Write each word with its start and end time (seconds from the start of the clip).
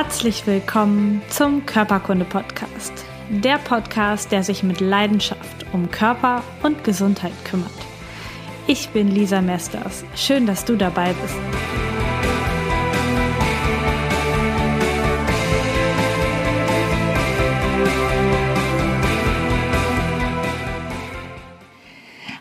Herzlich 0.00 0.46
willkommen 0.46 1.22
zum 1.28 1.66
Körperkunde-Podcast. 1.66 2.92
Der 3.30 3.58
Podcast, 3.58 4.30
der 4.30 4.44
sich 4.44 4.62
mit 4.62 4.78
Leidenschaft 4.80 5.66
um 5.72 5.90
Körper 5.90 6.44
und 6.62 6.84
Gesundheit 6.84 7.32
kümmert. 7.44 7.72
Ich 8.68 8.90
bin 8.90 9.08
Lisa 9.08 9.42
Mesters. 9.42 10.04
Schön, 10.14 10.46
dass 10.46 10.64
du 10.64 10.76
dabei 10.76 11.12
bist. 11.14 11.34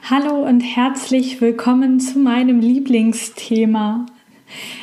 Hallo 0.07 0.45
und 0.47 0.61
herzlich 0.61 1.41
willkommen 1.41 1.99
zu 1.99 2.19
meinem 2.19 2.59
Lieblingsthema. 2.59 4.05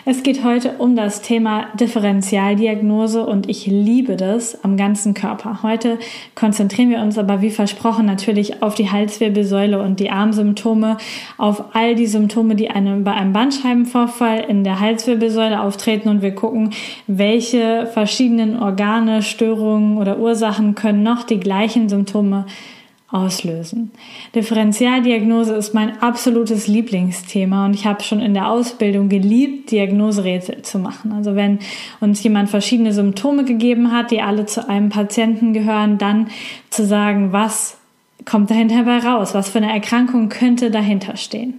Es 0.07 0.23
geht 0.23 0.45
heute 0.45 0.75
um 0.77 0.97
das 0.97 1.23
Thema 1.23 1.69
Differentialdiagnose 1.81 3.25
und 3.25 3.49
ich 3.49 3.67
liebe 3.67 4.17
das 4.17 4.63
am 4.63 4.77
ganzen 4.77 5.15
Körper. 5.15 5.63
Heute 5.63 5.99
konzentrieren 6.35 6.91
wir 6.91 6.99
uns 6.99 7.17
aber 7.17 7.41
wie 7.41 7.51
versprochen 7.51 8.05
natürlich 8.05 8.63
auf 8.63 8.75
die 8.75 8.91
Halswirbelsäule 8.91 9.81
und 9.81 10.01
die 10.01 10.11
Armsymptome, 10.11 10.99
auf 11.39 11.75
all 11.75 11.95
die 11.95 12.07
Symptome, 12.07 12.55
die 12.55 12.69
einem, 12.69 13.03
bei 13.03 13.13
einem 13.13 13.33
Bandscheibenvorfall 13.33 14.41
in 14.47 14.63
der 14.63 14.79
Halswirbelsäule 14.79 15.63
auftreten 15.63 16.11
und 16.11 16.21
wir 16.21 16.35
gucken, 16.35 16.75
welche 17.07 17.87
verschiedenen 17.87 18.63
Organe, 18.63 19.23
Störungen 19.23 19.97
oder 19.97 20.19
Ursachen 20.19 20.75
können 20.75 21.03
noch 21.03 21.23
die 21.23 21.41
gleichen 21.41 21.89
Symptome 21.89 22.45
auslösen. 23.11 23.93
Differentialdiagnose 24.35 25.55
ist 25.55 25.75
mein 25.75 26.01
absolutes 26.03 26.67
Lieblingsthema 26.67 27.67
und 27.67 27.75
ich 27.75 27.87
habe 27.87 28.03
schon 28.03 28.21
in 28.21 28.35
der 28.35 28.49
Ausbildung 28.49 29.09
geliebt, 29.09 29.71
Diagnoserätsel 29.71 30.63
zu 30.63 30.79
machen. 30.79 31.13
Also 31.13 31.37
wenn 31.37 31.61
uns 32.01 32.23
jemand 32.23 32.51
verschiedene 32.51 32.93
Symptome 32.93 33.45
gegeben 33.45 33.93
hat, 33.93 34.11
die 34.11 34.23
alle 34.23 34.47
zu 34.47 34.69
einem 34.69 34.89
Patienten 34.89 35.53
gehören, 35.53 35.99
dann 35.99 36.29
zu 36.71 36.85
sagen, 36.85 37.33
was 37.33 37.77
kommt 38.25 38.51
dahinter 38.51 38.85
bei 38.85 38.99
raus, 38.99 39.35
was 39.35 39.49
für 39.49 39.59
eine 39.59 39.73
Erkrankung 39.73 40.29
könnte 40.29 40.71
dahinter 40.71 41.17
stehen. 41.17 41.55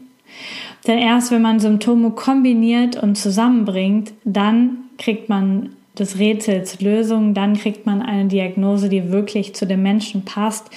Denn 0.88 0.98
erst 0.98 1.32
wenn 1.32 1.42
man 1.42 1.60
Symptome 1.60 2.12
kombiniert 2.12 3.02
und 3.02 3.16
zusammenbringt, 3.16 4.14
dann 4.24 4.78
kriegt 4.98 5.30
man 5.30 5.72
des 6.00 6.20
Rätsels 6.20 6.82
Lösung, 6.82 7.34
dann 7.34 7.56
kriegt 7.56 7.86
man 7.86 8.02
eine 8.02 8.26
Diagnose, 8.26 8.90
die 8.90 9.12
wirklich 9.12 9.56
zu 9.56 9.66
dem 9.66 9.84
Menschen 9.84 10.26
passt. 10.26 10.70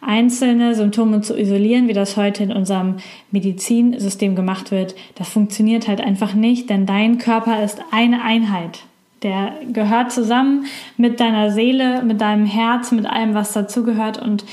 Einzelne 0.00 0.74
Symptome 0.74 1.20
zu 1.20 1.38
isolieren, 1.38 1.88
wie 1.88 1.92
das 1.92 2.16
heute 2.16 2.42
in 2.42 2.52
unserem 2.52 2.96
Medizinsystem 3.30 4.34
gemacht 4.34 4.70
wird, 4.70 4.94
das 5.14 5.28
funktioniert 5.28 5.88
halt 5.88 6.00
einfach 6.00 6.34
nicht, 6.34 6.70
denn 6.70 6.86
dein 6.86 7.18
Körper 7.18 7.62
ist 7.62 7.80
eine 7.90 8.22
Einheit. 8.22 8.80
Der 9.22 9.52
gehört 9.72 10.10
zusammen 10.10 10.66
mit 10.96 11.20
deiner 11.20 11.50
Seele, 11.52 12.02
mit 12.02 12.20
deinem 12.20 12.46
Herz, 12.46 12.90
mit 12.90 13.06
allem, 13.06 13.34
was 13.34 13.52
dazugehört 13.52 14.20
und 14.20 14.44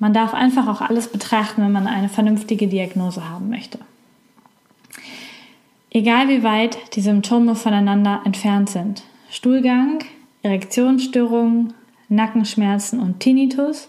man 0.00 0.12
darf 0.12 0.34
einfach 0.34 0.68
auch 0.68 0.80
alles 0.80 1.08
betrachten, 1.08 1.62
wenn 1.62 1.72
man 1.72 1.86
eine 1.86 2.08
vernünftige 2.08 2.68
Diagnose 2.68 3.28
haben 3.28 3.48
möchte. 3.48 3.78
Egal 5.90 6.28
wie 6.28 6.42
weit 6.42 6.78
die 6.94 7.00
Symptome 7.00 7.54
voneinander 7.54 8.20
entfernt 8.24 8.68
sind, 8.68 9.02
Stuhlgang, 9.30 10.00
Erektionsstörungen, 10.42 11.74
Nackenschmerzen 12.08 13.00
und 13.00 13.20
Tinnitus. 13.20 13.88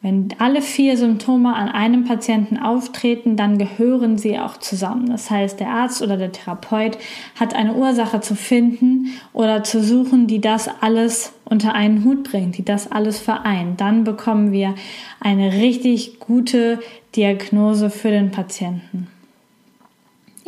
Wenn 0.00 0.28
alle 0.38 0.62
vier 0.62 0.96
Symptome 0.96 1.54
an 1.56 1.68
einem 1.68 2.04
Patienten 2.04 2.56
auftreten, 2.56 3.36
dann 3.36 3.58
gehören 3.58 4.16
sie 4.16 4.38
auch 4.38 4.56
zusammen. 4.58 5.06
Das 5.10 5.28
heißt, 5.28 5.58
der 5.58 5.70
Arzt 5.70 6.02
oder 6.02 6.16
der 6.16 6.30
Therapeut 6.30 6.98
hat 7.34 7.54
eine 7.54 7.74
Ursache 7.74 8.20
zu 8.20 8.36
finden 8.36 9.08
oder 9.32 9.64
zu 9.64 9.82
suchen, 9.82 10.28
die 10.28 10.40
das 10.40 10.70
alles 10.80 11.32
unter 11.44 11.74
einen 11.74 12.04
Hut 12.04 12.30
bringt, 12.30 12.58
die 12.58 12.64
das 12.64 12.92
alles 12.92 13.18
vereint. 13.18 13.80
Dann 13.80 14.04
bekommen 14.04 14.52
wir 14.52 14.76
eine 15.18 15.54
richtig 15.54 16.20
gute 16.20 16.78
Diagnose 17.16 17.90
für 17.90 18.10
den 18.10 18.30
Patienten. 18.30 19.08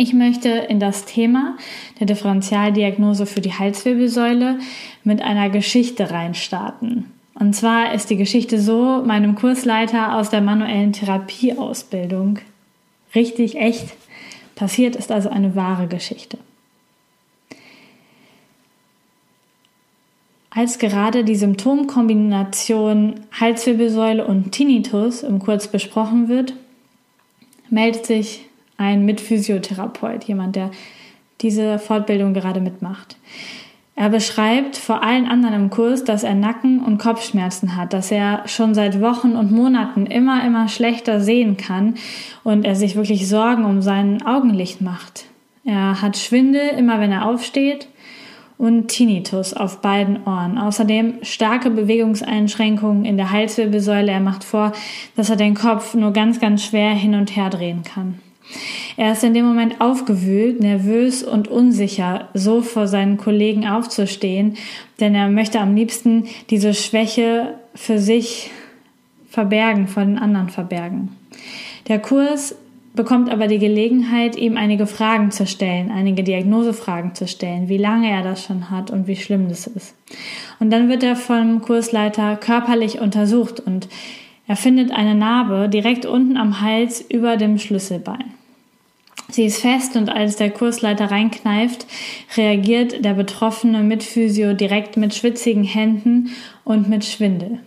Ich 0.01 0.15
möchte 0.15 0.49
in 0.49 0.81
das 0.81 1.05
Thema 1.05 1.59
der 1.99 2.07
Differentialdiagnose 2.07 3.27
für 3.27 3.43
die 3.43 3.53
Halswirbelsäule 3.53 4.59
mit 5.05 5.21
einer 5.21 5.51
Geschichte 5.51 6.11
reinstarten. 6.11 7.13
Und 7.35 7.55
zwar 7.55 7.93
ist 7.93 8.09
die 8.09 8.17
Geschichte 8.17 8.59
so, 8.59 9.03
meinem 9.05 9.35
Kursleiter 9.35 10.17
aus 10.17 10.31
der 10.31 10.41
manuellen 10.41 10.95
Therapieausbildung 10.95 12.39
richtig 13.15 13.57
echt 13.57 13.93
passiert 14.55 14.97
ist 14.97 15.13
also 15.13 15.29
eine 15.29 15.55
wahre 15.55 15.87
Geschichte. 15.87 16.39
Als 20.49 20.79
gerade 20.79 21.25
die 21.25 21.37
Symptomkombination 21.37 23.21
Halswirbelsäule 23.39 24.27
und 24.27 24.53
Tinnitus 24.53 25.23
im 25.23 25.41
Kurs 25.41 25.69
besprochen 25.69 26.29
wird, 26.29 26.55
meldet 27.69 28.07
sich 28.07 28.47
ein 28.81 29.05
Mitphysiotherapeut, 29.05 30.25
jemand, 30.25 30.57
der 30.57 30.71
diese 31.41 31.79
Fortbildung 31.79 32.35
gerade 32.35 32.61
mitmacht. 32.61 33.17
Er 33.95 34.09
beschreibt 34.09 34.77
vor 34.77 35.03
allen 35.03 35.27
anderen 35.27 35.55
im 35.55 35.71
Kurs, 35.71 36.05
dass 36.05 36.23
er 36.23 36.35
Nacken- 36.35 36.83
und 36.83 36.97
Kopfschmerzen 36.97 37.77
hat, 37.77 37.93
dass 37.93 38.11
er 38.11 38.43
schon 38.47 38.75
seit 38.75 39.03
Wochen 39.03 39.33
und 39.33 39.53
Monaten 39.53 40.07
immer, 40.07 40.43
immer 40.45 40.69
schlechter 40.69 41.21
sehen 41.21 41.59
kann 41.59 41.97
und 42.43 42.65
er 42.65 42.75
sich 42.75 42.97
wirklich 42.97 43.29
Sorgen 43.29 43.67
um 43.67 43.83
sein 43.83 44.23
Augenlicht 44.25 44.81
macht. 44.81 45.27
Er 45.65 46.01
hat 46.01 46.17
Schwindel 46.17 46.71
immer, 46.79 46.99
wenn 47.01 47.13
er 47.13 47.27
aufsteht 47.27 47.89
und 48.57 48.89
Tinnitus 48.89 49.53
auf 49.53 49.83
beiden 49.83 50.25
Ohren. 50.25 50.57
Außerdem 50.57 51.19
starke 51.23 51.69
Bewegungseinschränkungen 51.69 53.05
in 53.05 53.19
der 53.19 53.31
Halswirbelsäule. 53.31 54.11
Er 54.11 54.21
macht 54.21 54.45
vor, 54.45 54.73
dass 55.17 55.29
er 55.29 55.37
den 55.37 55.55
Kopf 55.55 55.93
nur 55.93 56.13
ganz, 56.13 56.41
ganz 56.41 56.65
schwer 56.65 56.93
hin 56.93 57.15
und 57.15 57.37
her 57.37 57.51
drehen 57.51 57.83
kann. 57.83 58.21
Er 58.97 59.13
ist 59.13 59.25
in 59.25 59.35
dem 59.35 59.47
Moment 59.47 59.81
aufgewühlt, 59.81 60.61
nervös 60.61 61.23
und 61.23 61.49
unsicher, 61.49 62.29
so 62.35 62.63
vor 62.63 62.87
seinen 62.87 63.17
Kollegen 63.17 63.67
aufzustehen, 63.67 64.57
denn 65.01 65.15
er 65.15 65.29
möchte 65.29 65.61
am 65.61 65.75
liebsten 65.75 66.25
diese 66.51 66.75
Schwäche 66.75 67.55
für 67.75 67.99
sich 67.99 68.51
verbergen, 69.29 69.87
vor 69.87 70.05
den 70.05 70.19
anderen 70.19 70.49
verbergen. 70.49 71.17
Der 71.89 71.99
Kurs 71.99 72.57
bekommt 72.95 73.31
aber 73.31 73.47
die 73.47 73.59
Gelegenheit, 73.59 74.37
ihm 74.37 74.57
einige 74.57 74.87
Fragen 74.87 75.31
zu 75.31 75.47
stellen, 75.47 75.91
einige 75.91 76.25
Diagnosefragen 76.25 77.15
zu 77.15 77.29
stellen, 77.29 77.69
wie 77.69 77.79
lange 77.79 78.11
er 78.11 78.23
das 78.23 78.45
schon 78.45 78.71
hat 78.71 78.91
und 78.91 79.07
wie 79.07 79.17
schlimm 79.17 79.49
das 79.49 79.67
ist. 79.67 79.95
Und 80.59 80.71
dann 80.71 80.89
wird 80.89 81.03
er 81.03 81.17
vom 81.17 81.63
Kursleiter 81.63 82.37
körperlich 82.37 83.01
untersucht 83.01 83.61
und 83.61 83.89
er 84.47 84.57
findet 84.57 84.91
eine 84.91 85.15
Narbe 85.15 85.69
direkt 85.69 86.05
unten 86.07 86.37
am 86.37 86.61
Hals 86.61 87.01
über 87.01 87.37
dem 87.37 87.59
Schlüsselbein. 87.59 88.35
Sie 89.31 89.45
ist 89.45 89.61
fest 89.61 89.97
und 89.97 90.09
als 90.09 90.37
der 90.37 90.51
Kursleiter 90.51 91.11
reinkneift, 91.11 91.87
reagiert 92.37 93.05
der 93.05 93.15
betroffene 93.15 93.83
Mitphysio 93.83 94.55
direkt 94.55 94.97
mit 94.97 95.15
schwitzigen 95.15 95.65
Händen 95.65 96.31
und 96.65 96.89
mit 96.89 97.05
Schwindel. 97.05 97.61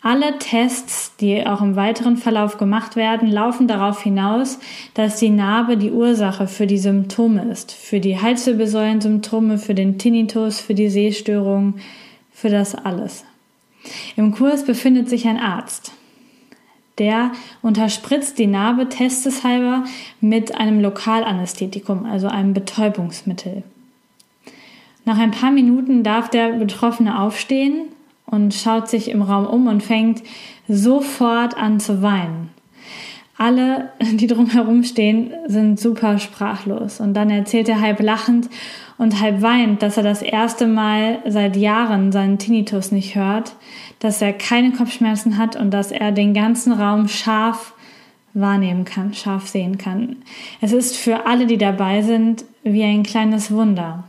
Alle 0.00 0.38
Tests, 0.38 1.16
die 1.16 1.44
auch 1.44 1.60
im 1.60 1.74
weiteren 1.74 2.16
Verlauf 2.16 2.56
gemacht 2.56 2.94
werden, 2.94 3.30
laufen 3.30 3.66
darauf 3.66 4.02
hinaus, 4.02 4.60
dass 4.94 5.18
die 5.18 5.30
Narbe 5.30 5.76
die 5.76 5.90
Ursache 5.90 6.46
für 6.46 6.68
die 6.68 6.78
Symptome 6.78 7.50
ist. 7.50 7.72
Für 7.72 7.98
die 7.98 8.20
Halswirbelsäulensymptome, 8.20 9.58
für 9.58 9.74
den 9.74 9.98
Tinnitus, 9.98 10.60
für 10.60 10.74
die 10.74 10.88
Sehstörung, 10.88 11.74
für 12.30 12.48
das 12.48 12.76
alles. 12.76 13.24
Im 14.16 14.32
Kurs 14.32 14.64
befindet 14.64 15.08
sich 15.08 15.26
ein 15.26 15.38
Arzt. 15.38 15.92
Der 16.98 17.32
unterspritzt 17.62 18.38
die 18.38 18.46
Narbe 18.46 18.88
testeshalber 18.88 19.84
mit 20.20 20.54
einem 20.54 20.80
Lokalanästhetikum, 20.80 22.04
also 22.06 22.28
einem 22.28 22.54
Betäubungsmittel. 22.54 23.62
Nach 25.04 25.18
ein 25.18 25.30
paar 25.30 25.50
Minuten 25.50 26.02
darf 26.02 26.28
der 26.28 26.52
Betroffene 26.52 27.20
aufstehen 27.20 27.86
und 28.26 28.52
schaut 28.52 28.88
sich 28.88 29.10
im 29.10 29.22
Raum 29.22 29.46
um 29.46 29.66
und 29.66 29.82
fängt 29.82 30.22
sofort 30.68 31.56
an 31.56 31.80
zu 31.80 32.02
weinen. 32.02 32.50
Alle, 33.38 33.92
die 34.02 34.26
drumherum 34.26 34.82
stehen, 34.82 35.32
sind 35.46 35.78
super 35.80 36.18
sprachlos. 36.18 37.00
Und 37.00 37.14
dann 37.14 37.30
erzählt 37.30 37.68
er 37.68 37.80
halb 37.80 38.00
lachend 38.00 38.50
und 38.98 39.20
halb 39.20 39.40
weinend, 39.42 39.82
dass 39.82 39.96
er 39.96 40.02
das 40.02 40.22
erste 40.22 40.66
Mal 40.66 41.20
seit 41.26 41.56
Jahren 41.56 42.12
seinen 42.12 42.38
Tinnitus 42.38 42.90
nicht 42.90 43.14
hört, 43.14 43.54
dass 44.00 44.20
er 44.20 44.32
keine 44.32 44.72
Kopfschmerzen 44.72 45.38
hat 45.38 45.56
und 45.56 45.70
dass 45.70 45.92
er 45.92 46.12
den 46.12 46.34
ganzen 46.34 46.72
Raum 46.72 47.08
scharf 47.08 47.74
wahrnehmen 48.34 48.84
kann, 48.84 49.14
scharf 49.14 49.48
sehen 49.48 49.78
kann. 49.78 50.16
Es 50.60 50.72
ist 50.72 50.96
für 50.96 51.26
alle, 51.26 51.46
die 51.46 51.58
dabei 51.58 52.02
sind, 52.02 52.44
wie 52.62 52.82
ein 52.82 53.04
kleines 53.04 53.50
Wunder. 53.50 54.04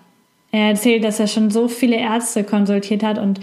Er 0.52 0.70
erzählt, 0.70 1.04
dass 1.04 1.20
er 1.20 1.28
schon 1.28 1.52
so 1.52 1.68
viele 1.68 1.96
Ärzte 1.96 2.44
konsultiert 2.44 3.04
hat 3.04 3.20
und 3.20 3.40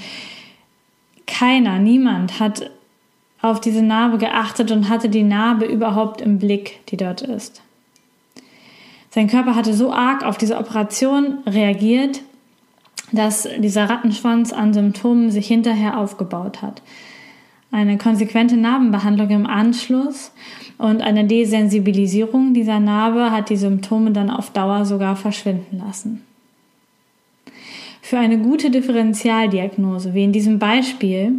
keiner, 1.26 1.78
niemand 1.78 2.40
hat 2.40 2.70
auf 3.40 3.60
diese 3.60 3.82
Narbe 3.82 4.18
geachtet 4.18 4.70
und 4.72 4.88
hatte 4.88 5.08
die 5.08 5.22
Narbe 5.22 5.64
überhaupt 5.64 6.20
im 6.20 6.38
Blick, 6.38 6.80
die 6.88 6.96
dort 6.96 7.22
ist. 7.22 7.62
Sein 9.16 9.28
Körper 9.28 9.54
hatte 9.54 9.72
so 9.72 9.94
arg 9.94 10.26
auf 10.26 10.36
diese 10.36 10.58
Operation 10.58 11.38
reagiert, 11.46 12.20
dass 13.12 13.48
dieser 13.60 13.88
Rattenschwanz 13.88 14.52
an 14.52 14.74
Symptomen 14.74 15.30
sich 15.30 15.46
hinterher 15.46 15.98
aufgebaut 15.98 16.60
hat. 16.60 16.82
Eine 17.72 17.96
konsequente 17.96 18.58
Narbenbehandlung 18.58 19.30
im 19.30 19.46
Anschluss 19.46 20.32
und 20.76 21.00
eine 21.00 21.24
Desensibilisierung 21.24 22.52
dieser 22.52 22.78
Narbe 22.78 23.30
hat 23.30 23.48
die 23.48 23.56
Symptome 23.56 24.10
dann 24.10 24.28
auf 24.28 24.50
Dauer 24.50 24.84
sogar 24.84 25.16
verschwinden 25.16 25.78
lassen. 25.78 26.22
Für 28.02 28.18
eine 28.18 28.36
gute 28.36 28.70
Differentialdiagnose, 28.70 30.12
wie 30.12 30.24
in 30.24 30.32
diesem 30.32 30.58
Beispiel, 30.58 31.32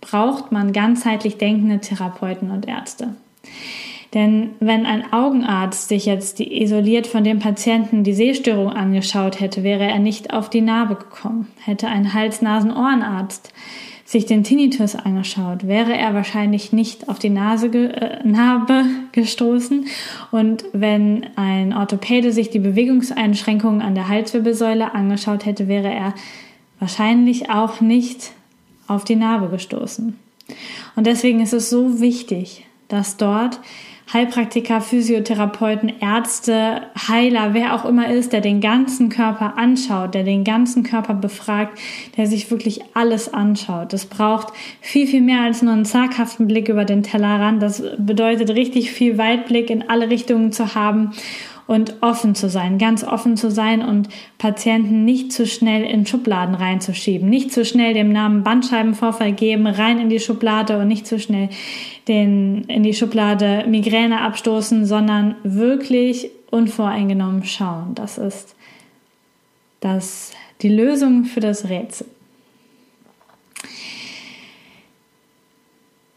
braucht 0.00 0.52
man 0.52 0.72
ganzheitlich 0.72 1.36
denkende 1.36 1.80
Therapeuten 1.80 2.52
und 2.52 2.68
Ärzte. 2.68 3.16
Denn 4.14 4.50
wenn 4.60 4.86
ein 4.86 5.12
Augenarzt 5.12 5.88
sich 5.88 6.06
jetzt 6.06 6.38
isoliert 6.38 7.08
von 7.08 7.24
dem 7.24 7.40
Patienten 7.40 8.04
die 8.04 8.14
Sehstörung 8.14 8.70
angeschaut 8.70 9.40
hätte, 9.40 9.64
wäre 9.64 9.84
er 9.84 9.98
nicht 9.98 10.32
auf 10.32 10.48
die 10.48 10.60
Narbe 10.60 10.94
gekommen. 10.94 11.48
Hätte 11.60 11.88
ein 11.88 12.14
Hals-Nasen-Ohrenarzt 12.14 13.52
sich 14.04 14.26
den 14.26 14.44
Tinnitus 14.44 14.94
angeschaut, 14.94 15.66
wäre 15.66 15.96
er 15.96 16.14
wahrscheinlich 16.14 16.72
nicht 16.72 17.08
auf 17.08 17.18
die 17.18 17.30
Nase 17.30 17.70
ge 17.70 17.86
äh, 17.86 18.22
Narbe 18.22 18.84
gestoßen. 19.12 19.86
Und 20.30 20.64
wenn 20.72 21.26
ein 21.36 21.72
Orthopäde 21.72 22.30
sich 22.30 22.50
die 22.50 22.58
Bewegungseinschränkungen 22.58 23.80
an 23.80 23.94
der 23.94 24.08
Halswirbelsäule 24.08 24.94
angeschaut 24.94 25.46
hätte, 25.46 25.68
wäre 25.68 25.88
er 25.88 26.14
wahrscheinlich 26.78 27.50
auch 27.50 27.80
nicht 27.80 28.32
auf 28.86 29.04
die 29.04 29.16
Narbe 29.16 29.48
gestoßen. 29.48 30.18
Und 30.94 31.06
deswegen 31.06 31.40
ist 31.40 31.54
es 31.54 31.70
so 31.70 32.00
wichtig, 32.00 32.66
dass 32.88 33.16
dort 33.16 33.58
Heilpraktiker, 34.12 34.80
Physiotherapeuten, 34.80 35.92
Ärzte, 36.00 36.82
Heiler, 37.08 37.54
wer 37.54 37.74
auch 37.74 37.84
immer 37.84 38.10
ist, 38.10 38.32
der 38.32 38.40
den 38.40 38.60
ganzen 38.60 39.08
Körper 39.08 39.56
anschaut, 39.56 40.14
der 40.14 40.22
den 40.22 40.44
ganzen 40.44 40.82
Körper 40.82 41.14
befragt, 41.14 41.78
der 42.16 42.26
sich 42.26 42.50
wirklich 42.50 42.80
alles 42.94 43.32
anschaut. 43.32 43.92
Das 43.92 44.06
braucht 44.06 44.52
viel, 44.80 45.06
viel 45.06 45.22
mehr 45.22 45.40
als 45.40 45.62
nur 45.62 45.72
einen 45.72 45.84
zaghaften 45.84 46.46
Blick 46.46 46.68
über 46.68 46.84
den 46.84 47.02
Tellerrand. 47.02 47.62
Das 47.62 47.82
bedeutet 47.98 48.50
richtig 48.50 48.92
viel 48.92 49.18
Weitblick 49.18 49.70
in 49.70 49.88
alle 49.88 50.10
Richtungen 50.10 50.52
zu 50.52 50.74
haben 50.74 51.12
und 51.66 52.02
offen 52.02 52.34
zu 52.34 52.48
sein, 52.48 52.78
ganz 52.78 53.04
offen 53.04 53.36
zu 53.36 53.50
sein 53.50 53.82
und 53.82 54.08
Patienten 54.38 55.04
nicht 55.04 55.32
zu 55.32 55.46
schnell 55.46 55.84
in 55.84 56.06
Schubladen 56.06 56.54
reinzuschieben, 56.54 57.28
nicht 57.28 57.52
zu 57.52 57.64
schnell 57.64 57.94
dem 57.94 58.12
Namen 58.12 58.42
Bandscheibenvorfall 58.42 59.32
geben, 59.32 59.66
rein 59.66 59.98
in 59.98 60.10
die 60.10 60.20
Schublade 60.20 60.78
und 60.78 60.88
nicht 60.88 61.06
zu 61.06 61.18
schnell 61.18 61.48
den, 62.06 62.64
in 62.64 62.82
die 62.82 62.94
Schublade 62.94 63.64
Migräne 63.66 64.20
abstoßen, 64.20 64.84
sondern 64.84 65.36
wirklich 65.42 66.30
unvoreingenommen 66.50 67.44
schauen. 67.44 67.94
Das 67.94 68.18
ist 68.18 68.54
das, 69.80 70.32
die 70.60 70.68
Lösung 70.68 71.24
für 71.24 71.40
das 71.40 71.68
Rätsel. 71.68 72.06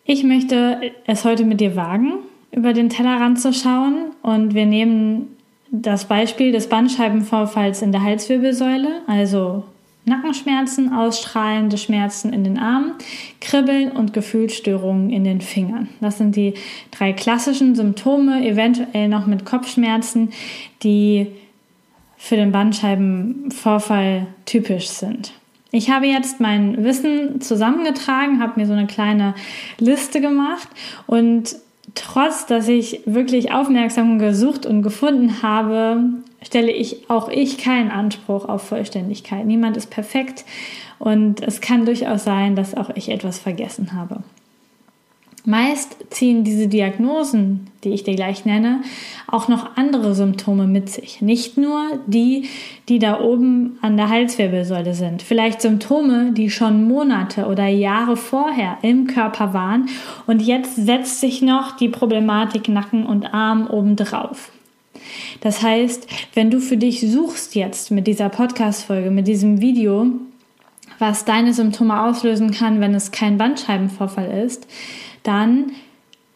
Ich 0.09 0.23
möchte 0.23 0.93
es 1.05 1.25
heute 1.25 1.43
mit 1.43 1.59
dir 1.59 1.75
wagen, 1.75 2.13
über 2.51 2.73
den 2.73 2.89
Tellerrand 2.89 3.41
zu 3.41 3.51
schauen 3.51 4.11
und 4.21 4.53
wir 4.53 4.65
nehmen 4.65 5.36
das 5.71 6.05
Beispiel 6.05 6.51
des 6.51 6.67
Bandscheibenvorfalls 6.69 7.81
in 7.81 7.91
der 7.91 8.03
Halswirbelsäule, 8.03 9.01
also 9.07 9.63
Nackenschmerzen, 10.05 10.93
ausstrahlende 10.93 11.77
Schmerzen 11.77 12.31
in 12.31 12.45
den 12.45 12.57
Armen, 12.57 12.93
Kribbeln 13.41 13.91
und 13.91 14.13
Gefühlsstörungen 14.13 15.09
in 15.09 15.25
den 15.25 15.41
Fingern. 15.41 15.89
Das 15.99 16.17
sind 16.17 16.35
die 16.37 16.53
drei 16.91 17.11
klassischen 17.11 17.75
Symptome, 17.75 18.47
eventuell 18.47 19.09
noch 19.09 19.27
mit 19.27 19.45
Kopfschmerzen, 19.45 20.31
die 20.83 21.27
für 22.17 22.37
den 22.37 22.53
Bandscheibenvorfall 22.53 24.27
typisch 24.45 24.87
sind. 24.87 25.33
Ich 25.71 25.89
habe 25.89 26.07
jetzt 26.07 26.39
mein 26.39 26.83
Wissen 26.85 27.41
zusammengetragen, 27.41 28.41
habe 28.41 28.59
mir 28.59 28.65
so 28.65 28.73
eine 28.73 28.87
kleine 28.87 29.35
Liste 29.77 30.21
gemacht 30.21 30.69
und 31.05 31.57
trotz 31.97 32.45
dass 32.45 32.67
ich 32.67 33.01
wirklich 33.05 33.51
aufmerksam 33.51 34.19
gesucht 34.19 34.65
und 34.65 34.81
gefunden 34.81 35.41
habe, 35.41 36.03
stelle 36.41 36.71
ich 36.71 37.09
auch 37.09 37.29
ich 37.29 37.57
keinen 37.57 37.91
Anspruch 37.91 38.47
auf 38.47 38.63
Vollständigkeit. 38.63 39.45
Niemand 39.45 39.77
ist 39.77 39.89
perfekt 39.89 40.45
und 40.99 41.41
es 41.41 41.61
kann 41.61 41.85
durchaus 41.85 42.23
sein, 42.23 42.55
dass 42.55 42.75
auch 42.75 42.89
ich 42.95 43.09
etwas 43.09 43.39
vergessen 43.39 43.93
habe. 43.93 44.23
Meist 45.47 45.95
ziehen 46.09 46.43
diese 46.43 46.67
Diagnosen, 46.67 47.67
die 47.85 47.91
ich 47.91 48.03
dir 48.03 48.15
gleich 48.15 48.43
nenne, 48.43 48.81
auch 49.27 49.47
noch 49.47 49.77
andere 49.77 50.13
Symptome 50.13 50.67
mit 50.67 50.89
sich. 50.89 51.21
Nicht 51.21 51.57
nur 51.57 52.01
die, 52.05 52.49
die 52.89 52.99
da 52.99 53.21
oben 53.21 53.79
an 53.81 53.95
der 53.95 54.09
Halswirbelsäule 54.09 54.93
sind. 54.93 55.21
Vielleicht 55.21 55.61
Symptome, 55.61 56.33
die 56.33 56.49
schon 56.49 56.83
Monate 56.83 57.45
oder 57.45 57.65
Jahre 57.65 58.17
vorher 58.17 58.79
im 58.81 59.07
Körper 59.07 59.53
waren 59.53 59.87
und 60.25 60.41
jetzt 60.41 60.75
setzt 60.75 61.21
sich 61.21 61.41
noch 61.41 61.77
die 61.77 61.87
Problematik 61.87 62.67
Nacken 62.67 63.05
und 63.05 63.33
Arm 63.33 63.67
obendrauf. 63.67 64.51
Das 65.39 65.63
heißt, 65.63 66.07
wenn 66.33 66.51
du 66.51 66.59
für 66.59 66.75
dich 66.75 66.99
suchst 67.09 67.55
jetzt 67.55 67.89
mit 67.89 68.05
dieser 68.05 68.27
Podcast-Folge, 68.27 69.11
mit 69.11 69.27
diesem 69.27 69.61
Video, 69.61 70.07
was 70.99 71.23
deine 71.23 71.53
Symptome 71.53 72.01
auslösen 72.01 72.51
kann, 72.51 72.81
wenn 72.81 72.93
es 72.93 73.11
kein 73.11 73.37
Bandscheibenvorfall 73.37 74.43
ist, 74.45 74.67
dann 75.27 75.71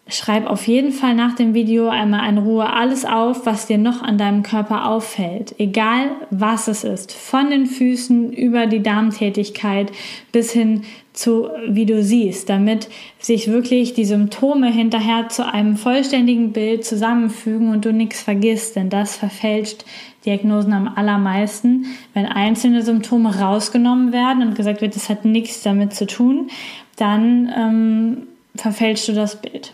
schreib 0.08 0.46
auf 0.48 0.68
jeden 0.68 0.92
Fall 0.92 1.16
nach 1.16 1.36
dem 1.36 1.54
Video 1.54 1.88
einmal 1.88 2.30
in 2.30 2.38
Ruhe 2.38 2.70
alles 2.70 3.06
auf, 3.06 3.46
was 3.46 3.68
dir 3.68 3.78
noch 3.78 4.02
an 4.02 4.18
deinem 4.18 4.44
Körper 4.44 4.88
auffällt. 4.88 5.56
Egal 5.58 6.12
was 6.30 6.68
es 6.68 6.84
ist. 6.84 7.14
Von 7.14 7.50
den 7.50 7.66
Füßen 7.66 8.34
über 8.34 8.68
die 8.68 8.84
Darmtätigkeit 8.84 9.92
bis 10.32 10.52
hin 10.52 10.84
zu, 11.14 11.50
wie 11.68 11.86
du 11.86 12.02
siehst, 12.04 12.50
damit 12.50 12.90
sich 13.20 13.50
wirklich 13.50 13.94
die 13.94 14.06
Symptome 14.06 14.72
hinterher 14.72 15.30
zu 15.30 15.46
einem 15.46 15.76
vollständigen 15.76 16.52
Bild 16.54 16.86
zusammenfügen 16.86 17.70
und 17.70 17.84
du 17.84 17.92
nichts 17.92 18.22
vergisst, 18.22 18.76
denn 18.76 18.90
das 18.90 19.18
verfälscht 19.18 19.86
Diagnosen 20.26 20.74
am 20.74 20.88
allermeisten, 20.88 21.88
wenn 22.14 22.26
einzelne 22.26 22.82
Symptome 22.84 23.40
rausgenommen 23.40 24.14
werden 24.14 24.44
und 24.44 24.56
gesagt 24.56 24.82
wird, 24.82 24.96
das 24.96 25.10
hat 25.10 25.26
nichts 25.26 25.64
damit 25.64 25.94
zu 25.94 26.06
tun, 26.06 26.50
dann 26.96 27.52
ähm, 27.58 28.28
verfälschst 28.56 29.08
du 29.08 29.14
das 29.14 29.42
Bild. 29.42 29.74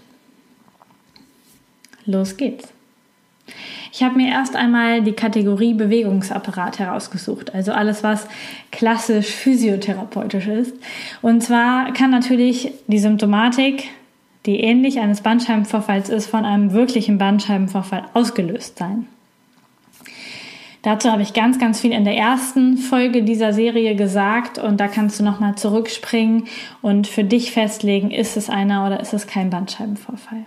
Los 2.06 2.38
geht's. 2.38 2.70
Ich 3.92 4.04
habe 4.04 4.16
mir 4.16 4.28
erst 4.28 4.56
einmal 4.56 5.02
die 5.02 5.14
Kategorie 5.14 5.74
Bewegungsapparat 5.74 6.80
herausgesucht, 6.80 7.54
also 7.54 7.72
alles, 7.72 8.04
was 8.04 8.28
klassisch 8.72 9.28
physiotherapeutisch 9.28 10.48
ist. 10.48 10.76
Und 11.22 11.42
zwar 11.42 11.94
kann 11.94 12.12
natürlich 12.12 12.72
die 12.88 13.00
Symptomatik, 13.00 13.90
die 14.46 14.60
ähnlich 14.60 15.00
eines 15.00 15.22
Bandscheibenvorfalls 15.22 16.10
ist, 16.10 16.28
von 16.28 16.46
einem 16.46 16.74
wirklichen 16.74 17.18
Bandscheibenvorfall 17.18 18.06
ausgelöst 18.14 18.78
sein. 18.78 19.08
Dazu 20.88 21.12
habe 21.12 21.22
ich 21.22 21.34
ganz, 21.34 21.60
ganz 21.60 21.82
viel 21.82 21.92
in 21.92 22.06
der 22.06 22.16
ersten 22.16 22.78
Folge 22.78 23.22
dieser 23.22 23.52
Serie 23.52 23.98
gesagt 23.98 24.58
und 24.58 24.80
da 24.80 24.88
kannst 24.88 25.20
du 25.20 25.24
nochmal 25.26 25.56
zurückspringen 25.56 26.48
und 26.82 27.08
für 27.08 27.26
dich 27.26 27.52
festlegen, 27.52 28.10
ist 28.10 28.38
es 28.38 28.50
einer 28.50 28.88
oder 28.88 29.02
ist 29.02 29.12
es 29.12 29.28
kein 29.28 29.50
Bandscheibenvorfall. 29.50 30.46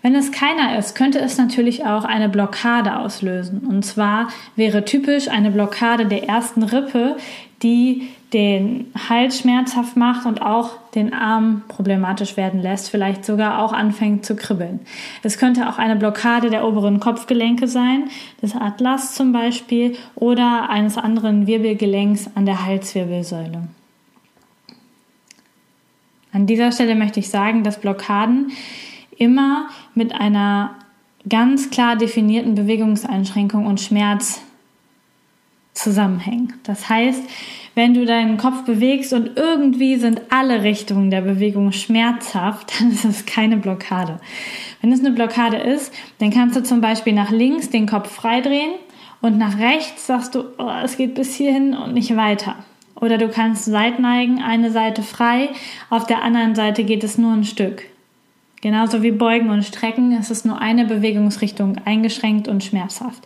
Wenn 0.00 0.14
es 0.14 0.32
keiner 0.32 0.78
ist, 0.78 0.94
könnte 0.94 1.18
es 1.18 1.36
natürlich 1.36 1.84
auch 1.84 2.04
eine 2.04 2.30
Blockade 2.30 2.96
auslösen. 2.96 3.66
Und 3.68 3.84
zwar 3.84 4.28
wäre 4.56 4.86
typisch 4.86 5.28
eine 5.28 5.50
Blockade 5.50 6.06
der 6.06 6.26
ersten 6.26 6.62
Rippe, 6.62 7.18
die 7.62 8.08
den 8.32 8.92
Hals 9.08 9.40
schmerzhaft 9.40 9.96
macht 9.96 10.24
und 10.24 10.40
auch 10.40 10.70
den 10.94 11.12
Arm 11.12 11.62
problematisch 11.68 12.36
werden 12.36 12.60
lässt, 12.60 12.88
vielleicht 12.90 13.24
sogar 13.24 13.62
auch 13.62 13.72
anfängt 13.72 14.24
zu 14.24 14.36
kribbeln. 14.36 14.80
Es 15.22 15.38
könnte 15.38 15.68
auch 15.68 15.78
eine 15.78 15.96
Blockade 15.96 16.48
der 16.48 16.66
oberen 16.66 16.98
Kopfgelenke 16.98 17.68
sein, 17.68 18.04
des 18.40 18.54
Atlas 18.54 19.14
zum 19.14 19.32
Beispiel, 19.32 19.96
oder 20.14 20.70
eines 20.70 20.96
anderen 20.96 21.46
Wirbelgelenks 21.46 22.30
an 22.34 22.46
der 22.46 22.64
Halswirbelsäule. 22.64 23.68
An 26.32 26.46
dieser 26.46 26.72
Stelle 26.72 26.94
möchte 26.94 27.20
ich 27.20 27.28
sagen, 27.28 27.62
dass 27.62 27.80
Blockaden 27.80 28.52
immer 29.18 29.68
mit 29.94 30.14
einer 30.14 30.74
ganz 31.28 31.70
klar 31.70 31.96
definierten 31.96 32.54
Bewegungseinschränkung 32.54 33.66
und 33.66 33.80
Schmerz 33.80 34.40
zusammenhängen. 35.74 36.54
Das 36.64 36.88
heißt, 36.88 37.22
wenn 37.74 37.94
du 37.94 38.04
deinen 38.04 38.36
Kopf 38.36 38.64
bewegst 38.64 39.12
und 39.12 39.36
irgendwie 39.36 39.96
sind 39.96 40.20
alle 40.30 40.62
Richtungen 40.62 41.10
der 41.10 41.22
Bewegung 41.22 41.72
schmerzhaft, 41.72 42.72
dann 42.80 42.90
ist 42.90 43.04
es 43.04 43.26
keine 43.26 43.56
Blockade. 43.56 44.20
Wenn 44.80 44.92
es 44.92 45.00
eine 45.00 45.12
Blockade 45.12 45.56
ist, 45.56 45.92
dann 46.18 46.30
kannst 46.30 46.56
du 46.56 46.62
zum 46.62 46.80
Beispiel 46.80 47.12
nach 47.12 47.30
links 47.30 47.70
den 47.70 47.86
Kopf 47.86 48.10
freidrehen 48.10 48.72
und 49.20 49.38
nach 49.38 49.58
rechts 49.58 50.06
sagst 50.06 50.34
du, 50.34 50.44
oh, 50.58 50.70
es 50.82 50.96
geht 50.96 51.14
bis 51.14 51.34
hierhin 51.34 51.74
und 51.74 51.94
nicht 51.94 52.16
weiter. 52.16 52.56
Oder 53.00 53.18
du 53.18 53.28
kannst 53.28 53.64
Seitneigen, 53.64 54.42
eine 54.42 54.70
Seite 54.70 55.02
frei, 55.02 55.50
auf 55.90 56.06
der 56.06 56.22
anderen 56.22 56.54
Seite 56.54 56.84
geht 56.84 57.02
es 57.02 57.18
nur 57.18 57.32
ein 57.32 57.44
Stück. 57.44 57.84
Genauso 58.62 59.02
wie 59.02 59.10
Beugen 59.10 59.50
und 59.50 59.64
Strecken 59.64 60.16
ist 60.16 60.30
es 60.30 60.44
nur 60.44 60.60
eine 60.60 60.84
Bewegungsrichtung 60.84 61.78
eingeschränkt 61.84 62.46
und 62.46 62.62
schmerzhaft. 62.62 63.20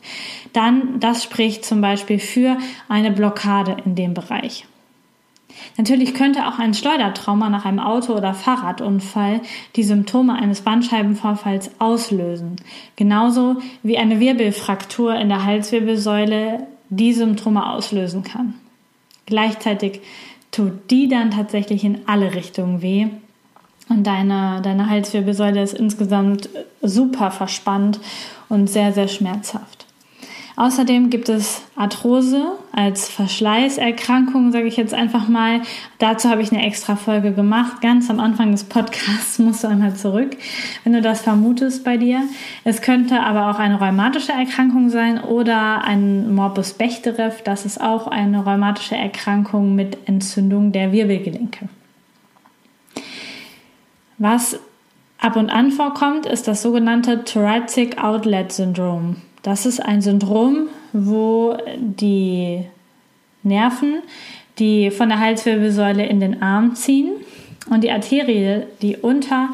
Dann, 0.55 0.99
das 0.99 1.23
spricht 1.23 1.62
zum 1.64 1.83
Beispiel 1.83 2.19
für 2.19 2.57
eine 2.88 3.12
Blockade 3.12 3.76
in 3.85 3.95
dem 3.95 4.14
Bereich. 4.14 4.66
Natürlich 5.76 6.14
könnte 6.14 6.47
auch 6.47 6.59
ein 6.59 6.73
Schleudertrauma 6.73 7.50
nach 7.50 7.66
einem 7.66 7.81
Auto- 7.81 8.16
oder 8.16 8.33
Fahrradunfall 8.33 9.43
die 9.76 9.83
Symptome 9.83 10.35
eines 10.35 10.62
Bandscheibenvorfalls 10.62 11.71
auslösen. 11.78 12.57
Genauso 12.97 13.57
wie 13.83 13.99
eine 13.99 14.21
Wirbelfraktur 14.21 15.16
in 15.16 15.28
der 15.28 15.45
Halswirbelsäule 15.45 16.66
die 16.88 17.12
Symptome 17.12 17.69
auslösen 17.69 18.23
kann. 18.23 18.55
Gleichzeitig 19.26 20.00
tut 20.50 20.90
die 20.90 21.09
dann 21.09 21.31
tatsächlich 21.31 21.85
in 21.85 22.00
alle 22.07 22.33
Richtungen 22.35 22.81
weh 22.81 23.09
und 23.88 24.07
deine, 24.07 24.61
deine 24.62 24.88
Halswirbelsäule 24.88 25.62
ist 25.62 25.75
insgesamt 25.75 26.49
super 26.83 27.31
verspannt 27.31 28.00
und 28.49 28.69
sehr, 28.69 28.93
sehr 28.93 29.09
schmerzhaft. 29.09 29.87
Außerdem 30.59 31.11
gibt 31.11 31.28
es 31.28 31.62
Arthrose 31.76 32.43
als 32.73 33.11
Verschleißerkrankung, 33.11 34.52
sage 34.52 34.66
ich 34.66 34.78
jetzt 34.78 34.95
einfach 34.95 35.28
mal. 35.28 35.61
Dazu 35.99 36.31
habe 36.31 36.40
ich 36.40 36.50
eine 36.50 36.64
extra 36.66 36.97
Folge 36.97 37.33
gemacht. 37.33 37.83
Ganz 37.83 38.09
am 38.09 38.21
Anfang 38.21 38.52
des 38.52 38.64
Podcasts 38.64 39.38
musst 39.38 39.64
du 39.64 39.69
einmal 39.69 39.95
zurück, 39.97 40.35
wenn 40.83 40.95
du 40.95 41.02
das 41.02 41.21
vermutest 41.21 41.85
bei 41.85 41.99
dir. 41.99 42.23
Es 42.64 42.81
könnte 42.81 43.21
aber 43.21 43.50
auch 43.50 43.59
eine 43.59 43.78
rheumatische 43.78 44.33
Erkrankung 44.33 44.88
sein 44.88 45.21
oder 45.21 45.85
ein 45.85 46.35
Morbus 46.35 46.73
Bechterew. 46.73 47.33
Das 47.45 47.66
ist 47.66 47.78
auch 47.78 48.07
eine 48.07 48.43
rheumatische 48.43 48.97
Erkrankung 48.97 49.75
mit 49.75 50.09
Entzündung 50.09 50.73
der 50.73 50.90
Wirbelgelenke. 50.90 51.69
Was 54.19 54.59
ab 55.19 55.37
und 55.37 55.51
an 55.51 55.71
vorkommt, 55.71 56.27
ist 56.27 56.49
das 56.49 56.63
sogenannte 56.63 57.25
Thoracic 57.25 58.03
Outlet 58.03 58.53
Syndrome. 58.53 59.17
Das 59.43 59.67
ist 59.67 59.81
ein 59.81 60.03
Syndrom, 60.03 60.69
wo 60.93 61.57
die 61.77 62.65
Nerven, 63.43 64.03
die 64.59 64.91
von 64.91 65.09
der 65.09 65.21
Halswirbelsäule 65.21 66.07
in 66.07 66.21
den 66.21 66.43
Arm 66.43 66.75
ziehen 66.75 67.13
und 67.71 67.85
die 67.85 67.91
Arterie, 67.91 68.63
die 68.83 68.97
unter 68.97 69.51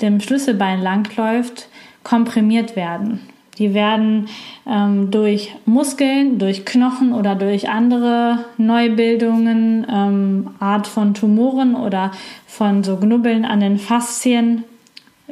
dem 0.00 0.20
Schlüsselbein 0.20 0.82
langläuft, 0.82 1.68
komprimiert 2.04 2.76
werden. 2.76 3.20
Die 3.58 3.74
werden 3.74 4.28
ähm, 4.66 5.10
durch 5.10 5.54
Muskeln, 5.66 6.38
durch 6.38 6.64
Knochen 6.64 7.12
oder 7.12 7.34
durch 7.34 7.68
andere 7.68 8.44
Neubildungen, 8.56 9.86
ähm, 9.90 10.50
Art 10.58 10.86
von 10.86 11.12
Tumoren 11.12 11.74
oder 11.74 12.12
von 12.46 12.82
so 12.82 12.96
Knubbeln 12.96 13.44
an 13.44 13.60
den 13.60 13.78
Faszien 13.78 14.64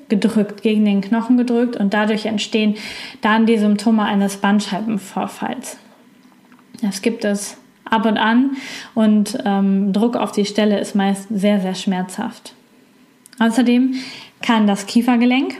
gedrückt, 0.09 0.63
gegen 0.63 0.85
den 0.85 1.01
Knochen 1.01 1.39
gedrückt 1.39 1.77
und 1.77 1.95
dadurch 1.95 2.27
entstehen 2.27 2.75
dann 3.23 3.47
die 3.47 3.59
Symptome 3.59 4.03
eines 4.03 4.37
Bandscheibenvorfalls. 4.37 5.79
Das 6.83 7.01
gibt 7.03 7.25
es 7.25 7.57
ab 7.85 8.07
und 8.07 8.19
an 8.19 8.51
und 8.95 9.39
ähm, 9.45 9.93
Druck 9.93 10.17
auf 10.17 10.33
die 10.33 10.45
Stelle 10.45 10.79
ist 10.79 10.95
meist 10.95 11.27
sehr, 11.31 11.61
sehr 11.61 11.75
schmerzhaft. 11.75 12.55
Außerdem 13.39 13.95
kann 14.43 14.67
das 14.67 14.87
Kiefergelenk 14.87 15.57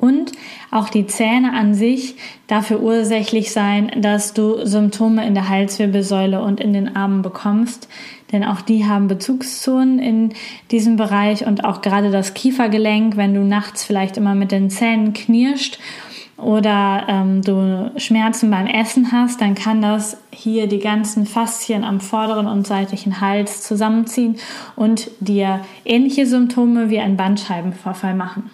und 0.00 0.32
auch 0.70 0.88
die 0.88 1.06
Zähne 1.06 1.52
an 1.52 1.74
sich 1.74 2.16
dafür 2.46 2.80
ursächlich 2.80 3.52
sein, 3.52 3.90
dass 3.98 4.32
du 4.32 4.64
Symptome 4.64 5.26
in 5.26 5.34
der 5.34 5.48
Halswirbelsäule 5.48 6.40
und 6.42 6.58
in 6.60 6.72
den 6.72 6.96
Armen 6.96 7.22
bekommst. 7.22 7.88
Denn 8.32 8.44
auch 8.44 8.62
die 8.62 8.86
haben 8.86 9.08
Bezugszonen 9.08 9.98
in 9.98 10.32
diesem 10.70 10.96
Bereich 10.96 11.46
und 11.46 11.64
auch 11.64 11.82
gerade 11.82 12.10
das 12.10 12.32
Kiefergelenk, 12.32 13.16
wenn 13.16 13.34
du 13.34 13.40
nachts 13.40 13.84
vielleicht 13.84 14.16
immer 14.16 14.34
mit 14.34 14.52
den 14.52 14.70
Zähnen 14.70 15.12
knirscht 15.12 15.78
oder 16.38 17.04
ähm, 17.08 17.42
du 17.42 17.90
Schmerzen 17.96 18.50
beim 18.50 18.66
Essen 18.66 19.12
hast, 19.12 19.42
dann 19.42 19.54
kann 19.54 19.82
das 19.82 20.16
hier 20.30 20.66
die 20.66 20.78
ganzen 20.78 21.26
Faszien 21.26 21.84
am 21.84 22.00
vorderen 22.00 22.46
und 22.46 22.66
seitlichen 22.66 23.20
Hals 23.20 23.62
zusammenziehen 23.62 24.36
und 24.76 25.10
dir 25.20 25.60
ähnliche 25.84 26.24
Symptome 26.26 26.88
wie 26.88 27.00
ein 27.00 27.18
Bandscheibenvorfall 27.18 28.14
machen. 28.14 28.50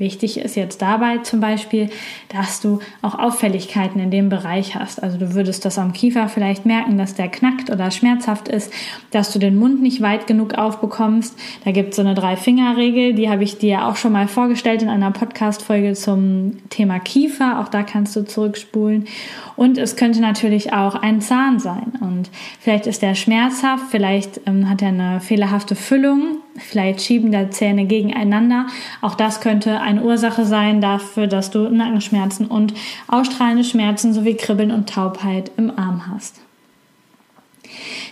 Wichtig 0.00 0.38
ist 0.38 0.56
jetzt 0.56 0.80
dabei 0.80 1.18
zum 1.18 1.40
Beispiel, 1.40 1.90
dass 2.30 2.62
du 2.62 2.78
auch 3.02 3.18
Auffälligkeiten 3.18 4.00
in 4.00 4.10
dem 4.10 4.30
Bereich 4.30 4.74
hast. 4.74 5.02
Also 5.02 5.18
du 5.18 5.34
würdest 5.34 5.66
das 5.66 5.78
am 5.78 5.92
Kiefer 5.92 6.30
vielleicht 6.30 6.64
merken, 6.64 6.96
dass 6.96 7.14
der 7.14 7.28
knackt 7.28 7.68
oder 7.68 7.90
schmerzhaft 7.90 8.48
ist, 8.48 8.72
dass 9.10 9.30
du 9.30 9.38
den 9.38 9.58
Mund 9.58 9.82
nicht 9.82 10.00
weit 10.00 10.26
genug 10.26 10.54
aufbekommst. 10.54 11.38
Da 11.66 11.72
gibt 11.72 11.90
es 11.90 11.96
so 11.96 12.02
eine 12.02 12.14
Drei-Finger-Regel, 12.14 13.12
die 13.12 13.28
habe 13.28 13.44
ich 13.44 13.58
dir 13.58 13.86
auch 13.86 13.96
schon 13.96 14.12
mal 14.12 14.26
vorgestellt 14.26 14.80
in 14.80 14.88
einer 14.88 15.10
Podcast-Folge 15.10 15.92
zum 15.92 16.56
Thema 16.70 16.98
Kiefer. 16.98 17.60
Auch 17.60 17.68
da 17.68 17.82
kannst 17.82 18.16
du 18.16 18.24
zurückspulen. 18.24 19.06
Und 19.54 19.76
es 19.76 19.96
könnte 19.96 20.22
natürlich 20.22 20.72
auch 20.72 20.94
ein 20.94 21.20
Zahn 21.20 21.58
sein. 21.58 21.92
Und 22.00 22.30
vielleicht 22.58 22.86
ist 22.86 23.02
der 23.02 23.14
schmerzhaft, 23.14 23.84
vielleicht 23.90 24.40
ähm, 24.46 24.70
hat 24.70 24.80
er 24.80 24.88
eine 24.88 25.20
fehlerhafte 25.20 25.74
Füllung, 25.74 26.38
vielleicht 26.56 27.02
schieben 27.02 27.32
da 27.32 27.50
Zähne 27.50 27.86
gegeneinander. 27.86 28.66
Auch 29.00 29.14
das 29.14 29.40
könnte 29.40 29.80
eine 29.80 30.02
Ursache 30.02 30.44
sein 30.44 30.80
dafür, 30.80 31.26
dass 31.26 31.50
du 31.50 31.68
Nackenschmerzen 31.68 32.46
und 32.46 32.74
ausstrahlende 33.08 33.64
Schmerzen 33.64 34.12
sowie 34.12 34.34
Kribbeln 34.34 34.70
und 34.70 34.88
Taubheit 34.88 35.50
im 35.56 35.70
Arm 35.76 36.06
hast. 36.10 36.40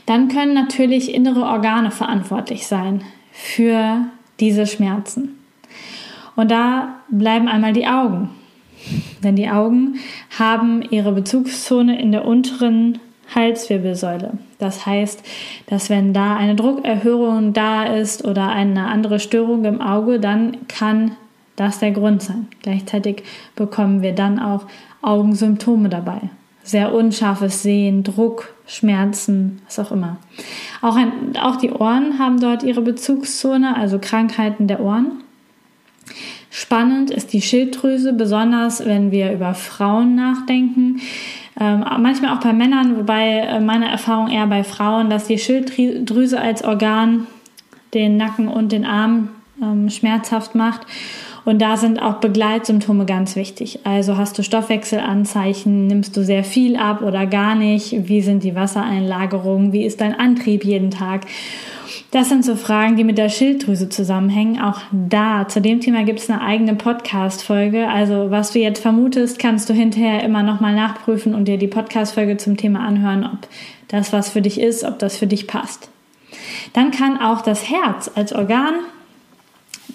Dann 0.06 0.28
können 0.28 0.54
natürlich 0.54 1.12
innere 1.14 1.42
Organe 1.42 1.90
verantwortlich 1.90 2.66
sein 2.66 3.02
für 3.32 4.06
diese 4.40 4.66
Schmerzen. 4.66 5.38
Und 6.36 6.50
da 6.50 7.00
bleiben 7.10 7.48
einmal 7.48 7.72
die 7.72 7.86
Augen. 7.86 8.30
Denn 9.22 9.36
die 9.36 9.50
Augen 9.50 9.96
haben 10.38 10.82
ihre 10.82 11.12
Bezugszone 11.12 12.00
in 12.00 12.12
der 12.12 12.24
unteren 12.24 13.00
Halswirbelsäule. 13.34 14.32
Das 14.58 14.86
heißt, 14.86 15.22
dass 15.66 15.90
wenn 15.90 16.12
da 16.12 16.36
eine 16.36 16.54
Druckerhöhung 16.54 17.52
da 17.52 17.84
ist 17.84 18.24
oder 18.24 18.48
eine 18.48 18.86
andere 18.86 19.20
Störung 19.20 19.64
im 19.64 19.80
Auge, 19.80 20.18
dann 20.18 20.68
kann 20.68 21.12
das 21.56 21.78
der 21.78 21.90
Grund 21.90 22.22
sein. 22.22 22.48
Gleichzeitig 22.62 23.24
bekommen 23.56 24.02
wir 24.02 24.14
dann 24.14 24.38
auch 24.38 24.66
Augensymptome 25.02 25.88
dabei. 25.88 26.20
Sehr 26.62 26.94
unscharfes 26.94 27.62
Sehen, 27.62 28.04
Druck, 28.04 28.54
Schmerzen, 28.66 29.62
was 29.64 29.78
auch 29.78 29.90
immer. 29.90 30.18
Auch, 30.82 30.96
ein, 30.96 31.36
auch 31.40 31.56
die 31.56 31.70
Ohren 31.70 32.18
haben 32.18 32.40
dort 32.40 32.62
ihre 32.62 32.82
Bezugszone, 32.82 33.76
also 33.76 33.98
Krankheiten 33.98 34.66
der 34.66 34.80
Ohren. 34.80 35.22
Spannend 36.50 37.10
ist 37.10 37.32
die 37.32 37.42
Schilddrüse, 37.42 38.12
besonders 38.12 38.84
wenn 38.84 39.10
wir 39.10 39.32
über 39.32 39.54
Frauen 39.54 40.14
nachdenken. 40.14 41.00
Ähm, 41.60 41.84
manchmal 41.98 42.36
auch 42.36 42.40
bei 42.40 42.52
Männern, 42.52 42.96
wobei 42.96 43.40
äh, 43.40 43.60
meine 43.60 43.88
Erfahrung 43.88 44.28
eher 44.28 44.46
bei 44.46 44.62
Frauen, 44.62 45.10
dass 45.10 45.26
die 45.26 45.38
Schilddrüse 45.38 46.40
als 46.40 46.62
Organ 46.62 47.26
den 47.94 48.16
Nacken 48.16 48.48
und 48.48 48.70
den 48.70 48.84
Arm 48.84 49.30
ähm, 49.60 49.90
schmerzhaft 49.90 50.54
macht. 50.54 50.82
Und 51.44 51.62
da 51.62 51.78
sind 51.78 52.00
auch 52.00 52.16
Begleitsymptome 52.16 53.06
ganz 53.06 53.34
wichtig. 53.34 53.80
Also 53.84 54.18
hast 54.18 54.36
du 54.38 54.42
Stoffwechselanzeichen, 54.42 55.86
nimmst 55.86 56.14
du 56.16 56.22
sehr 56.22 56.44
viel 56.44 56.76
ab 56.76 57.00
oder 57.00 57.26
gar 57.26 57.54
nicht? 57.54 58.06
Wie 58.08 58.20
sind 58.20 58.44
die 58.44 58.54
Wassereinlagerungen? 58.54 59.72
Wie 59.72 59.84
ist 59.84 60.00
dein 60.02 60.18
Antrieb 60.18 60.64
jeden 60.64 60.90
Tag? 60.90 61.22
Das 62.10 62.28
sind 62.28 62.44
so 62.44 62.56
Fragen, 62.56 62.96
die 62.96 63.04
mit 63.04 63.18
der 63.18 63.28
Schilddrüse 63.28 63.88
zusammenhängen. 63.88 64.60
Auch 64.60 64.80
da, 64.92 65.46
zu 65.48 65.60
dem 65.60 65.80
Thema 65.80 66.04
gibt 66.04 66.20
es 66.20 66.30
eine 66.30 66.40
eigene 66.40 66.74
Podcast-Folge. 66.74 67.88
Also, 67.88 68.30
was 68.30 68.52
du 68.52 68.58
jetzt 68.58 68.80
vermutest, 68.80 69.38
kannst 69.38 69.68
du 69.68 69.74
hinterher 69.74 70.22
immer 70.22 70.42
nochmal 70.42 70.74
nachprüfen 70.74 71.34
und 71.34 71.46
dir 71.46 71.58
die 71.58 71.66
Podcast-Folge 71.66 72.36
zum 72.36 72.56
Thema 72.56 72.80
anhören, 72.80 73.24
ob 73.24 73.48
das 73.88 74.12
was 74.12 74.30
für 74.30 74.42
dich 74.42 74.60
ist, 74.60 74.84
ob 74.84 74.98
das 74.98 75.16
für 75.16 75.26
dich 75.26 75.46
passt. 75.46 75.90
Dann 76.72 76.90
kann 76.90 77.20
auch 77.20 77.40
das 77.42 77.70
Herz 77.70 78.10
als 78.14 78.32
Organ 78.32 78.74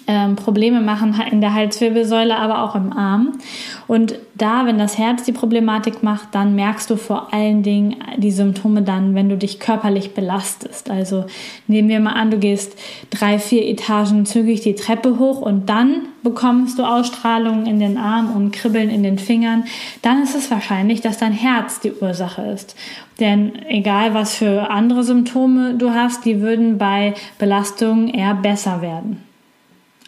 ähm, 0.06 0.36
Probleme 0.36 0.80
machen 0.80 1.20
in 1.30 1.40
der 1.40 1.54
Halswirbelsäule, 1.54 2.36
aber 2.36 2.62
auch 2.62 2.74
im 2.74 2.92
Arm. 2.92 3.38
Und 3.86 4.16
da, 4.34 4.66
wenn 4.66 4.78
das 4.78 4.98
Herz 4.98 5.22
die 5.24 5.32
Problematik 5.32 6.02
macht, 6.02 6.34
dann 6.34 6.54
merkst 6.54 6.90
du 6.90 6.96
vor 6.96 7.32
allen 7.32 7.62
Dingen 7.62 7.96
die 8.16 8.30
Symptome 8.30 8.82
dann, 8.82 9.14
wenn 9.14 9.28
du 9.28 9.36
dich 9.36 9.60
körperlich 9.60 10.14
belastest. 10.14 10.90
Also 10.90 11.24
nehmen 11.66 11.88
wir 11.88 12.00
mal 12.00 12.12
an, 12.12 12.30
du 12.30 12.38
gehst 12.38 12.76
drei, 13.10 13.38
vier 13.38 13.66
Etagen 13.66 14.26
zügig 14.26 14.60
die 14.60 14.74
Treppe 14.74 15.18
hoch 15.18 15.40
und 15.40 15.68
dann 15.68 16.08
bekommst 16.22 16.78
du 16.78 16.84
Ausstrahlungen 16.84 17.66
in 17.66 17.78
den 17.78 17.96
Arm 17.96 18.34
und 18.34 18.50
Kribbeln 18.50 18.90
in 18.90 19.02
den 19.02 19.18
Fingern, 19.18 19.64
dann 20.02 20.22
ist 20.22 20.34
es 20.34 20.50
wahrscheinlich, 20.50 21.00
dass 21.00 21.18
dein 21.18 21.32
Herz 21.32 21.80
die 21.80 21.92
Ursache 21.92 22.42
ist. 22.42 22.74
Denn 23.20 23.52
egal 23.68 24.14
was 24.14 24.34
für 24.34 24.70
andere 24.70 25.04
Symptome 25.04 25.74
du 25.74 25.90
hast, 25.90 26.24
die 26.24 26.40
würden 26.40 26.78
bei 26.78 27.14
Belastungen 27.38 28.08
eher 28.08 28.34
besser 28.34 28.82
werden. 28.82 29.22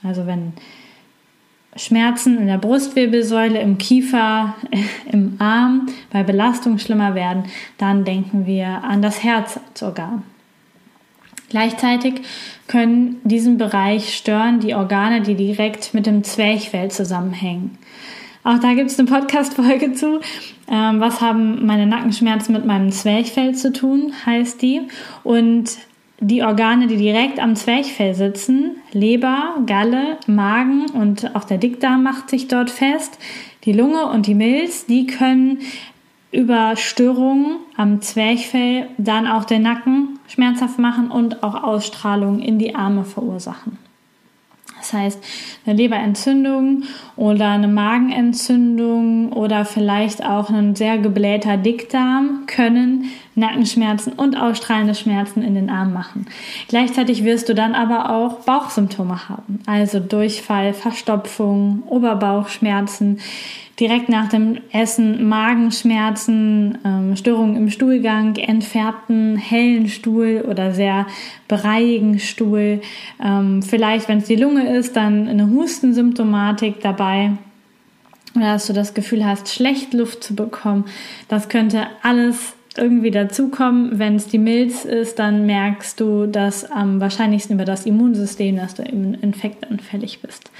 Also 0.02 0.26
wenn 0.26 0.52
Schmerzen 1.76 2.38
in 2.38 2.46
der 2.46 2.58
Brustwirbelsäule, 2.58 3.60
im 3.60 3.78
Kiefer, 3.78 4.54
im 5.12 5.36
Arm 5.38 5.88
bei 6.10 6.22
Belastung 6.22 6.78
schlimmer 6.78 7.14
werden, 7.14 7.44
dann 7.78 8.04
denken 8.04 8.46
wir 8.46 8.66
an 8.84 9.02
das 9.02 9.22
Herzorgan. 9.22 10.22
Gleichzeitig 11.48 12.22
können 12.66 13.20
diesen 13.22 13.56
Bereich 13.56 14.16
stören 14.16 14.58
die 14.58 14.74
Organe, 14.74 15.22
die 15.22 15.36
direkt 15.36 15.94
mit 15.94 16.06
dem 16.06 16.24
Zwerchfell 16.24 16.90
zusammenhängen. 16.90 17.78
Auch 18.42 18.58
da 18.58 18.74
gibt 18.74 18.90
es 18.90 18.98
eine 18.98 19.08
Podcast-Folge 19.08 19.92
zu. 19.92 20.20
Ähm, 20.68 21.00
was 21.00 21.20
haben 21.20 21.66
meine 21.66 21.86
Nackenschmerzen 21.86 22.52
mit 22.52 22.64
meinem 22.64 22.90
Zwerchfell 22.90 23.54
zu 23.54 23.72
tun, 23.72 24.12
heißt 24.24 24.60
die. 24.62 24.82
Und 25.22 25.78
die 26.20 26.42
Organe, 26.42 26.86
die 26.86 26.96
direkt 26.96 27.38
am 27.38 27.56
Zwerchfell 27.56 28.14
sitzen, 28.14 28.76
Leber, 28.92 29.56
Galle, 29.66 30.18
Magen 30.26 30.86
und 30.90 31.34
auch 31.36 31.44
der 31.44 31.58
Dickdarm 31.58 32.02
macht 32.02 32.30
sich 32.30 32.48
dort 32.48 32.70
fest, 32.70 33.18
die 33.64 33.72
Lunge 33.72 34.06
und 34.06 34.26
die 34.26 34.34
Milz, 34.34 34.86
die 34.86 35.06
können 35.06 35.58
über 36.32 36.76
Störungen 36.76 37.56
am 37.76 38.00
Zwerchfell 38.00 38.88
dann 38.98 39.26
auch 39.26 39.44
den 39.44 39.62
Nacken 39.62 40.18
schmerzhaft 40.28 40.78
machen 40.78 41.10
und 41.10 41.42
auch 41.42 41.62
Ausstrahlung 41.62 42.40
in 42.40 42.58
die 42.58 42.74
Arme 42.74 43.04
verursachen. 43.04 43.78
Das 44.78 44.92
heißt, 44.92 45.24
eine 45.64 45.76
Leberentzündung 45.76 46.84
oder 47.16 47.50
eine 47.50 47.68
Magenentzündung 47.68 49.32
oder 49.32 49.64
vielleicht 49.64 50.24
auch 50.24 50.50
ein 50.50 50.76
sehr 50.76 50.98
geblähter 50.98 51.56
Dickdarm 51.56 52.44
können 52.46 53.06
Nackenschmerzen 53.36 54.14
und 54.14 54.34
ausstrahlende 54.36 54.94
Schmerzen 54.94 55.42
in 55.42 55.54
den 55.54 55.70
Armen 55.70 55.92
machen. 55.92 56.26
Gleichzeitig 56.68 57.22
wirst 57.22 57.48
du 57.48 57.54
dann 57.54 57.74
aber 57.74 58.10
auch 58.10 58.40
Bauchsymptome 58.40 59.28
haben, 59.28 59.60
also 59.66 60.00
Durchfall, 60.00 60.72
Verstopfung, 60.72 61.82
Oberbauchschmerzen, 61.86 63.18
direkt 63.78 64.08
nach 64.08 64.30
dem 64.30 64.58
Essen 64.72 65.28
Magenschmerzen, 65.28 66.78
ähm, 66.84 67.14
Störungen 67.14 67.56
im 67.56 67.70
Stuhlgang, 67.70 68.36
entfärbten 68.36 69.36
hellen 69.36 69.88
Stuhl 69.88 70.44
oder 70.48 70.72
sehr 70.72 71.06
breiigen 71.46 72.18
Stuhl. 72.18 72.80
Ähm, 73.22 73.62
vielleicht, 73.62 74.08
wenn 74.08 74.18
es 74.18 74.24
die 74.24 74.36
Lunge 74.36 74.74
ist, 74.76 74.96
dann 74.96 75.28
eine 75.28 75.50
Hustensymptomatik 75.50 76.80
dabei. 76.80 77.32
Oder 78.34 78.54
dass 78.54 78.66
du 78.66 78.72
das 78.72 78.94
Gefühl 78.94 79.26
hast, 79.26 79.52
schlecht 79.52 79.92
Luft 79.94 80.24
zu 80.24 80.34
bekommen. 80.34 80.86
Das 81.28 81.48
könnte 81.50 81.86
alles 82.02 82.55
irgendwie 82.78 83.10
dazukommen. 83.10 83.98
Wenn 83.98 84.16
es 84.16 84.26
die 84.26 84.38
Milz 84.38 84.84
ist, 84.84 85.18
dann 85.18 85.46
merkst 85.46 86.00
du 86.00 86.26
das 86.26 86.70
am 86.70 87.00
wahrscheinlichsten 87.00 87.56
über 87.56 87.64
das 87.64 87.86
Immunsystem, 87.86 88.56
dass 88.56 88.74
du 88.74 88.82
eben 88.82 89.14
infektanfällig 89.14 90.20
bist. 90.20 90.50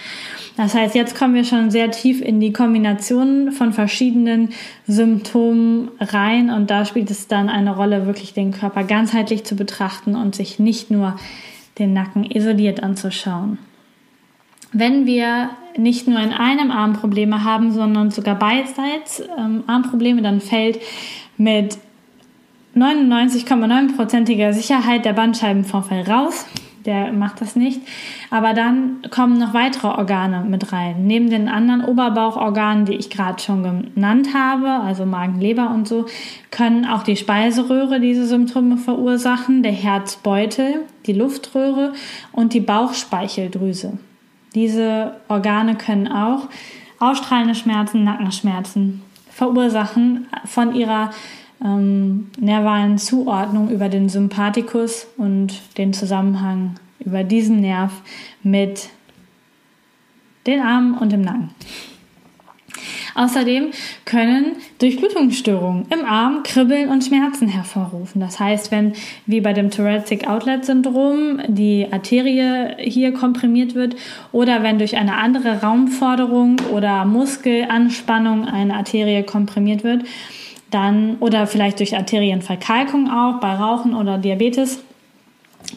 Das 0.57 0.75
heißt, 0.75 0.95
jetzt 0.95 1.17
kommen 1.17 1.35
wir 1.35 1.45
schon 1.45 1.71
sehr 1.71 1.91
tief 1.91 2.23
in 2.23 2.41
die 2.41 2.53
Kombination 2.53 3.53
von 3.53 3.73
verschiedenen 3.73 4.51
Symptomen 4.87 5.91
rein 6.01 6.51
und 6.51 6.71
da 6.71 6.85
spielt 6.85 7.11
es 7.11 7.29
dann 7.29 7.49
eine 7.49 7.77
Rolle, 7.77 8.07
wirklich 8.07 8.33
den 8.33 8.53
Körper 8.53 8.85
ganzheitlich 8.85 9.45
zu 9.45 9.55
betrachten 9.55 10.15
und 10.15 10.35
sich 10.35 10.59
nicht 10.59 10.91
nur 10.91 11.17
den 11.79 11.93
Nacken 11.93 12.25
isoliert 12.25 12.83
anzuschauen. 12.83 13.59
Wenn 14.73 15.07
wir 15.07 15.51
nicht 15.77 16.09
nur 16.09 16.21
in 16.21 16.33
einem 16.33 16.71
Arm 16.71 16.95
Probleme 16.95 17.45
haben, 17.45 17.73
sondern 17.73 18.11
sogar 18.11 18.39
beidseits 18.39 19.23
ähm, 19.39 19.65
Armprobleme, 19.67 20.23
dann 20.23 20.41
fällt 20.41 20.81
mit 21.37 21.79
99,9%iger 22.77 24.53
Sicherheit 24.53 25.05
der 25.05 25.15
Bandscheibenvorfall 25.15 26.03
raus 26.03 26.45
der 26.87 27.13
macht 27.13 27.41
das 27.41 27.57
nicht. 27.57 27.81
Aber 28.31 28.55
dann 28.55 29.03
kommen 29.11 29.39
noch 29.39 29.53
weitere 29.53 29.89
Organe 29.89 30.45
mit 30.49 30.73
rein. 30.73 31.07
Neben 31.07 31.29
den 31.29 31.49
anderen 31.49 31.85
Oberbauchorganen, 31.85 32.87
die 32.87 32.95
ich 32.95 33.11
gerade 33.11 33.43
schon 33.43 33.63
genannt 33.63 34.29
habe, 34.35 34.71
also 34.71 35.05
Magen, 35.05 35.41
Leber 35.41 35.71
und 35.71 35.87
so, 35.87 36.07
können 36.51 36.87
auch 36.87 37.03
die 37.03 37.17
Speiseröhre 37.17 38.01
diese 38.01 38.27
Symptome 38.27 38.77
verursachen, 38.77 39.63
der 39.63 39.73
Herzbeutel, 39.73 40.85
die 41.07 41.13
Luftröhre 41.13 41.93
und 42.33 42.55
die 42.55 42.61
Bauchspeicheldrüse. 42.61 43.99
Diese 44.55 45.17
Organe 45.29 45.75
können 45.75 46.09
auch 46.09 46.49
ausstrahlende 46.99 47.55
Schmerzen, 47.55 48.05
Nackenschmerzen 48.05 49.03
verursachen 49.29 50.29
von 50.47 50.75
ihrer 50.75 51.11
ähm, 51.65 52.31
nervalen 52.39 52.99
Zuordnung 52.99 53.71
über 53.71 53.89
den 53.89 54.09
Sympathikus 54.09 55.07
und 55.17 55.61
den 55.79 55.93
Zusammenhang 55.93 56.77
über 57.01 57.25
diesen 57.25 57.61
Nerv 57.61 57.93
mit 58.43 58.89
den 60.47 60.61
Armen 60.61 60.97
und 60.99 61.13
dem 61.13 61.23
Nacken. 61.23 61.51
Außerdem 63.17 63.71
können 64.05 64.57
Durchblutungsstörungen 64.79 65.87
im 65.89 66.05
Arm 66.05 66.43
Kribbeln 66.43 66.91
und 66.91 67.03
Schmerzen 67.03 67.49
hervorrufen. 67.49 68.21
Das 68.21 68.39
heißt, 68.39 68.71
wenn 68.71 68.93
wie 69.25 69.41
bei 69.41 69.55
dem 69.55 69.71
Thoracic 69.71 70.29
Outlet 70.29 70.67
Syndrom 70.67 71.41
die 71.49 71.87
Arterie 71.91 72.75
hier 72.79 73.15
komprimiert 73.15 73.75
wird 73.75 73.97
oder 74.33 74.63
wenn 74.63 74.77
durch 74.77 74.99
eine 74.99 75.17
andere 75.17 75.63
Raumforderung 75.63 76.57
oder 76.73 77.07
Muskelanspannung 77.07 78.45
eine 78.45 78.75
Arterie 78.75 79.23
komprimiert 79.23 79.83
wird, 79.83 80.05
dann 80.71 81.17
oder 81.21 81.47
vielleicht 81.47 81.79
durch 81.79 81.97
Arterienverkalkung 81.97 83.11
auch 83.11 83.41
bei 83.41 83.55
Rauchen 83.55 83.95
oder 83.95 84.19
Diabetes 84.19 84.81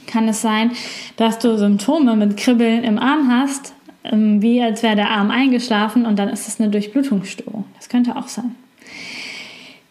kann 0.08 0.28
es 0.28 0.41
sein, 0.41 0.71
dass 1.17 1.39
du 1.39 1.58
Symptome 1.58 2.15
mit 2.15 2.38
Kribbeln 2.38 2.84
im 2.84 2.99
Arm 2.99 3.32
hast, 3.32 3.73
ähm, 4.04 4.41
wie 4.41 4.62
als 4.62 4.84
wäre 4.84 4.95
der 4.95 5.12
Arm 5.12 5.32
eingeschlafen 5.32 6.06
und 6.06 6.17
dann 6.17 6.30
ist 6.30 6.47
es 6.47 6.60
eine 6.60 6.69
Durchblutungsstörung. 6.69 7.65
Das 7.75 7.89
könnte 7.89 8.15
auch 8.15 8.28
sein. 8.28 8.56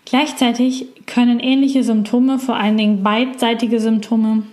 Gleichzeitig 0.04 0.86
können 1.06 1.38
ähnliche 1.38 1.84
Symptome, 1.84 2.38
vor 2.38 2.56
allen 2.56 2.78
Dingen 2.78 3.02
beidseitige 3.02 3.78
Symptome, 3.80 4.44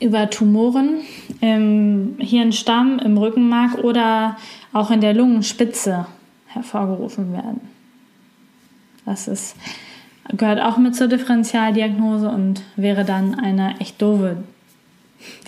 über 0.00 0.30
Tumoren 0.30 1.00
im 1.40 2.16
Hirnstamm, 2.18 2.98
im 2.98 3.16
Rückenmark 3.18 3.82
oder 3.82 4.36
auch 4.72 4.90
in 4.90 5.00
der 5.00 5.14
Lungenspitze 5.14 6.06
hervorgerufen 6.46 7.32
werden. 7.32 7.77
Das 9.08 9.26
ist, 9.26 9.56
gehört 10.36 10.60
auch 10.60 10.76
mit 10.76 10.94
zur 10.94 11.08
Differentialdiagnose 11.08 12.28
und 12.28 12.62
wäre 12.76 13.06
dann 13.06 13.34
eine 13.34 13.80
echt 13.80 14.00
doofe 14.02 14.36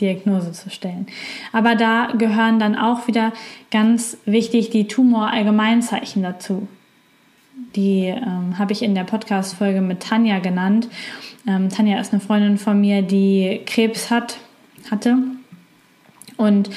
Diagnose 0.00 0.52
zu 0.52 0.70
stellen. 0.70 1.06
Aber 1.52 1.74
da 1.74 2.12
gehören 2.16 2.58
dann 2.58 2.74
auch 2.74 3.06
wieder 3.06 3.32
ganz 3.70 4.16
wichtig 4.24 4.70
die 4.70 4.88
Tumorallgemeinzeichen 4.88 6.22
dazu. 6.22 6.68
Die 7.76 8.06
ähm, 8.06 8.58
habe 8.58 8.72
ich 8.72 8.82
in 8.82 8.94
der 8.94 9.04
Podcast-Folge 9.04 9.82
mit 9.82 10.00
Tanja 10.00 10.38
genannt. 10.38 10.88
Ähm, 11.46 11.68
Tanja 11.68 12.00
ist 12.00 12.12
eine 12.12 12.20
Freundin 12.20 12.56
von 12.56 12.80
mir, 12.80 13.02
die 13.02 13.60
Krebs 13.66 14.10
hat, 14.10 14.38
hatte 14.90 15.18
und 16.38 16.70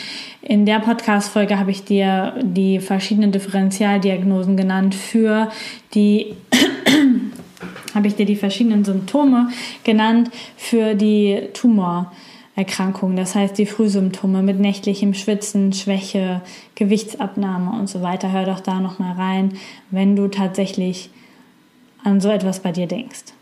in 0.44 0.66
der 0.66 0.80
Podcast-Folge 0.80 1.58
habe 1.58 1.72
ich 1.72 1.86
dir 1.86 2.34
die 2.42 2.80
verschiedenen 2.80 3.32
Differentialdiagnosen 3.32 4.58
genannt 4.58 4.94
für 4.94 5.50
die, 5.94 6.36
habe 7.96 8.08
ich 8.08 8.16
dir 8.16 8.26
die 8.26 8.36
verschiedenen 8.36 8.84
Symptome 8.84 9.50
genannt 9.86 10.30
für 10.58 10.96
die 10.96 11.48
Tumorerkrankung. 11.54 13.16
Das 13.16 13.36
heißt, 13.36 13.58
die 13.58 13.66
Frühsymptome 13.66 14.44
mit 14.44 14.60
nächtlichem 14.60 15.14
Schwitzen, 15.14 15.72
Schwäche, 15.72 16.42
Gewichtsabnahme 16.76 17.80
und 17.80 17.88
so 17.88 18.02
weiter. 18.02 18.34
Hör 18.34 18.46
doch 18.46 18.60
da 18.60 18.82
nochmal 18.82 19.16
rein, 19.16 19.54
wenn 19.92 20.18
du 20.18 20.28
tatsächlich 20.28 21.10
an 22.04 22.20
so 22.20 22.30
etwas 22.30 22.60
bei 22.60 22.74
dir 22.74 22.88
denkst. 22.88 23.34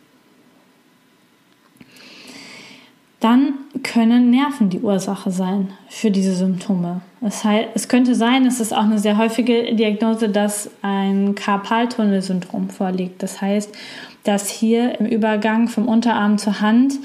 Dann 3.21 3.53
können 3.83 4.31
Nerven 4.31 4.69
die 4.69 4.79
Ursache 4.79 5.29
sein 5.29 5.69
für 5.87 6.09
diese 6.09 6.35
Symptome. 6.35 7.01
Das 7.21 7.43
heißt, 7.43 7.69
es 7.75 7.87
könnte 7.87 8.15
sein, 8.15 8.47
es 8.47 8.59
ist 8.59 8.73
auch 8.73 8.83
eine 8.83 8.97
sehr 8.97 9.17
häufige 9.17 9.75
Diagnose, 9.75 10.27
dass 10.27 10.71
ein 10.81 11.35
Karpaltunnelsyndrom 11.35 12.69
vorliegt. 12.69 13.21
Das 13.21 13.39
heißt, 13.39 13.77
dass 14.23 14.49
hier 14.49 14.99
im 14.99 15.05
Übergang 15.05 15.67
vom 15.67 15.87
Unterarm 15.87 16.39
zur 16.39 16.61
Hand 16.61 16.95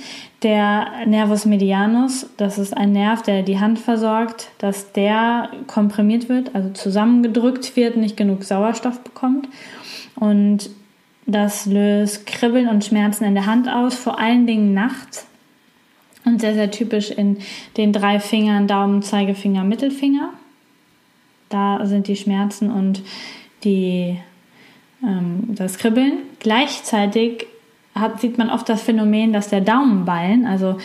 der 0.42 0.86
Nervus 1.06 1.44
medianus, 1.44 2.26
das 2.38 2.58
ist 2.58 2.74
ein 2.74 2.92
Nerv, 2.92 3.22
der 3.22 3.42
die 3.42 3.60
Hand 3.60 3.78
versorgt, 3.78 4.48
dass 4.56 4.92
der 4.92 5.50
komprimiert 5.66 6.30
wird, 6.30 6.54
also 6.54 6.70
zusammengedrückt 6.70 7.76
wird, 7.76 7.96
nicht 7.98 8.16
genug 8.16 8.44
Sauerstoff 8.44 9.00
bekommt. 9.00 9.48
Und 10.14 10.70
das 11.26 11.66
löst 11.66 12.24
Kribbeln 12.26 12.68
und 12.68 12.84
Schmerzen 12.84 13.24
in 13.24 13.34
der 13.34 13.46
Hand 13.46 13.68
aus, 13.68 13.94
vor 13.94 14.18
allen 14.18 14.46
Dingen 14.46 14.72
nachts 14.72 15.25
und 16.26 16.40
sehr, 16.40 16.54
sehr 16.54 16.70
typisch 16.70 17.10
in 17.10 17.38
den 17.76 17.92
drei 17.92 18.20
Fingern, 18.20 18.66
Daumen, 18.66 19.02
Zeigefinger, 19.02 19.64
Mittelfinger. 19.64 20.30
Da 21.48 21.86
sind 21.86 22.08
die 22.08 22.16
Schmerzen 22.16 22.70
und 22.70 23.02
die, 23.64 24.18
ähm, 25.02 25.44
das 25.48 25.78
Kribbeln. 25.78 26.18
Gleichzeitig 26.40 27.46
hat, 27.94 28.20
sieht 28.20 28.36
man 28.36 28.50
oft 28.50 28.68
das 28.68 28.82
Phänomen, 28.82 29.32
dass 29.32 29.48
der 29.48 29.60
Daumenballen, 29.60 30.46
also 30.46 30.78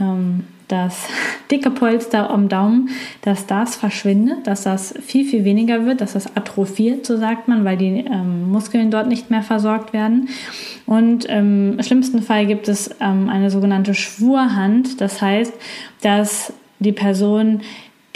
ähm, 0.00 0.44
das 0.72 1.06
dicke 1.50 1.70
Polster 1.70 2.30
am 2.30 2.48
Daumen, 2.48 2.88
dass 3.20 3.46
das 3.46 3.76
verschwindet, 3.76 4.46
dass 4.46 4.62
das 4.62 4.94
viel, 5.00 5.24
viel 5.24 5.44
weniger 5.44 5.84
wird, 5.84 6.00
dass 6.00 6.14
das 6.14 6.36
atrophiert, 6.36 7.04
so 7.04 7.18
sagt 7.18 7.46
man, 7.46 7.64
weil 7.64 7.76
die 7.76 8.04
ähm, 8.06 8.50
Muskeln 8.50 8.90
dort 8.90 9.06
nicht 9.06 9.30
mehr 9.30 9.42
versorgt 9.42 9.92
werden. 9.92 10.28
Und 10.86 11.26
im 11.26 11.78
schlimmsten 11.82 12.22
Fall 12.22 12.46
gibt 12.46 12.68
es 12.68 12.90
ähm, 13.00 13.28
eine 13.28 13.50
sogenannte 13.50 13.94
Schwurhand. 13.94 15.00
Das 15.00 15.20
heißt, 15.20 15.52
dass 16.00 16.52
die 16.78 16.92
Person 16.92 17.60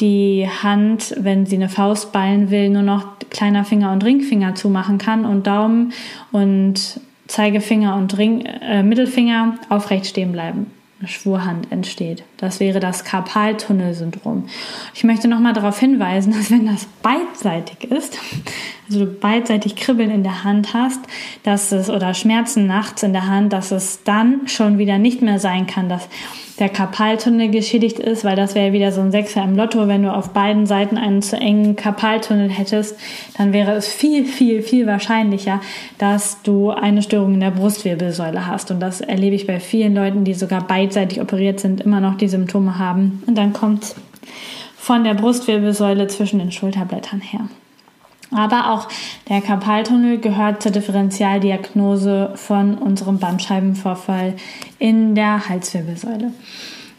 die 0.01 0.49
Hand, 0.62 1.14
wenn 1.19 1.47
sie 1.47 1.57
eine 1.57 1.69
Faust 1.69 2.12
ballen 2.12 2.51
will, 2.51 2.71
nur 2.71 2.83
noch 2.83 3.19
kleiner 3.31 3.64
Finger 3.64 3.92
und 3.92 4.05
Ringfinger 4.05 4.55
zumachen 4.55 4.99
kann 4.99 5.25
und 5.25 5.47
Daumen 5.47 5.92
und 6.33 7.01
Zeigefinger 7.29 7.97
und 7.97 8.16
Ring, 8.19 8.45
äh, 8.45 8.83
Mittelfinger 8.83 9.59
aufrecht 9.69 10.07
stehen 10.07 10.33
bleiben. 10.33 10.71
Eine 10.98 11.09
Schwurhand 11.09 11.70
entsteht. 11.72 12.24
Das 12.38 12.59
wäre 12.59 12.80
das 12.80 13.04
Karpaltunnelsyndrom. 13.04 14.48
Ich 14.94 15.04
möchte 15.04 15.28
nochmal 15.28 15.52
darauf 15.52 15.78
hinweisen, 15.78 16.32
dass 16.37 16.50
wenn 16.50 16.66
das 16.66 16.87
beidseitig 17.02 17.90
ist, 17.90 18.18
also 18.88 19.04
du 19.04 19.06
beidseitig 19.06 19.76
Kribbeln 19.76 20.11
in 20.11 20.22
der 20.22 20.42
Hand 20.42 20.72
hast, 20.72 21.00
dass 21.42 21.70
es 21.72 21.90
oder 21.90 22.14
Schmerzen 22.14 22.66
nachts 22.66 23.02
in 23.02 23.12
der 23.12 23.26
Hand, 23.26 23.52
dass 23.52 23.72
es 23.72 24.04
dann 24.04 24.48
schon 24.48 24.78
wieder 24.78 24.96
nicht 24.96 25.20
mehr 25.20 25.38
sein 25.38 25.66
kann, 25.66 25.90
dass 25.90 26.09
der 26.59 26.69
Karpaltunnel 26.69 27.51
geschädigt 27.51 27.99
ist, 27.99 28.25
weil 28.25 28.37
das 28.37 28.55
wäre 28.55 28.73
wieder 28.73 28.90
so 28.92 29.01
ein 29.01 29.11
Sechser 29.11 29.45
im 29.45 29.57
Lotto. 29.57 29.88
Wenn 29.88 30.03
du 30.03 30.12
auf 30.12 30.31
beiden 30.31 30.66
Seiten 30.66 30.97
einen 30.97 31.23
zu 31.23 31.37
engen 31.37 31.77
Karpaltunnel 31.77 32.49
hättest, 32.49 32.99
dann 33.37 33.53
wäre 33.53 33.73
es 33.73 33.88
viel, 33.88 34.25
viel, 34.25 34.62
viel 34.62 34.87
wahrscheinlicher, 34.87 35.61
dass 35.99 36.42
du 36.42 36.71
eine 36.71 37.03
Störung 37.03 37.35
in 37.35 37.40
der 37.40 37.51
Brustwirbelsäule 37.51 38.47
hast. 38.47 38.71
Und 38.71 38.81
das 38.81 39.01
erlebe 39.01 39.37
ich 39.37 39.47
bei 39.47 39.61
vielen 39.61 39.95
Leuten, 39.95 40.25
die 40.25 40.35
sogar 40.35 40.66
beidseitig 40.66 41.21
operiert 41.21 41.61
sind, 41.61 41.83
immer 41.83 42.01
noch 42.01 42.16
die 42.16 42.29
Symptome 42.29 42.79
haben. 42.79 43.23
Und 43.27 43.37
dann 43.37 43.53
kommt 43.53 43.95
von 44.77 45.05
der 45.05 45.14
Brustwirbelsäule 45.14 46.07
zwischen 46.07 46.38
den 46.38 46.53
Schulterblättern 46.53 47.21
her. 47.21 47.49
Aber 48.33 48.73
auch 48.73 48.89
der 49.29 49.41
Karpaltunnel 49.41 50.19
gehört 50.19 50.62
zur 50.62 50.73
Differentialdiagnose 50.73 52.33
von 52.35 52.77
unserem 52.77 53.19
Bandscheibenvorfall 53.19 54.35
in 54.79 55.15
der 55.15 55.49
Halswirbelsäule. 55.49 56.33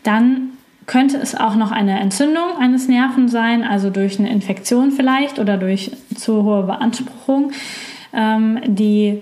Dann 0.04 0.52
könnte 0.86 1.18
es 1.18 1.36
auch 1.36 1.56
noch 1.56 1.72
eine 1.72 2.00
Entzündung 2.00 2.58
eines 2.60 2.88
Nerven 2.88 3.28
sein, 3.28 3.64
also 3.64 3.90
durch 3.90 4.20
eine 4.20 4.32
Infektion 4.32 4.92
vielleicht 4.92 5.38
oder 5.38 5.58
durch 5.58 5.92
zu 6.16 6.44
hohe 6.44 6.64
Beanspruchung, 6.64 7.52
ähm, 8.14 8.60
die 8.66 9.22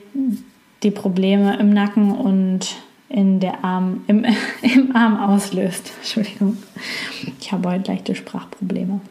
die 0.83 0.91
Probleme 0.91 1.57
im 1.57 1.73
Nacken 1.73 2.11
und 2.11 2.75
in 3.09 3.39
der 3.39 3.63
Arm, 3.63 4.03
im, 4.07 4.25
im 4.61 4.95
Arm 4.95 5.17
auslöst. 5.17 5.91
Entschuldigung, 5.97 6.57
ich 7.39 7.51
habe 7.51 7.69
heute 7.69 7.91
leichte 7.91 8.13
Sprachprobleme. 8.13 9.01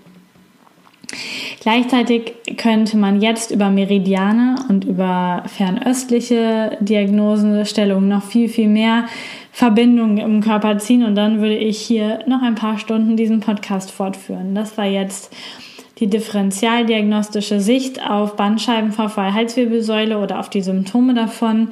Gleichzeitig 1.60 2.34
könnte 2.56 2.96
man 2.96 3.20
jetzt 3.20 3.50
über 3.50 3.70
Meridiane 3.70 4.56
und 4.68 4.84
über 4.84 5.44
fernöstliche 5.46 6.76
Diagnosenstellungen 6.80 8.08
noch 8.08 8.22
viel, 8.22 8.48
viel 8.48 8.68
mehr 8.68 9.06
Verbindungen 9.52 10.18
im 10.18 10.40
Körper 10.40 10.78
ziehen 10.78 11.04
und 11.04 11.14
dann 11.14 11.40
würde 11.40 11.56
ich 11.56 11.78
hier 11.78 12.20
noch 12.26 12.42
ein 12.42 12.56
paar 12.56 12.78
Stunden 12.78 13.16
diesen 13.16 13.40
Podcast 13.40 13.90
fortführen. 13.90 14.54
Das 14.54 14.76
war 14.76 14.86
jetzt 14.86 15.32
die 16.00 16.08
differentialdiagnostische 16.08 17.60
Sicht 17.60 18.02
auf 18.02 18.36
Bandscheibenvorfall, 18.36 19.32
Halswirbelsäule 19.32 20.18
oder 20.18 20.40
auf 20.40 20.50
die 20.50 20.62
Symptome 20.62 21.14
davon 21.14 21.68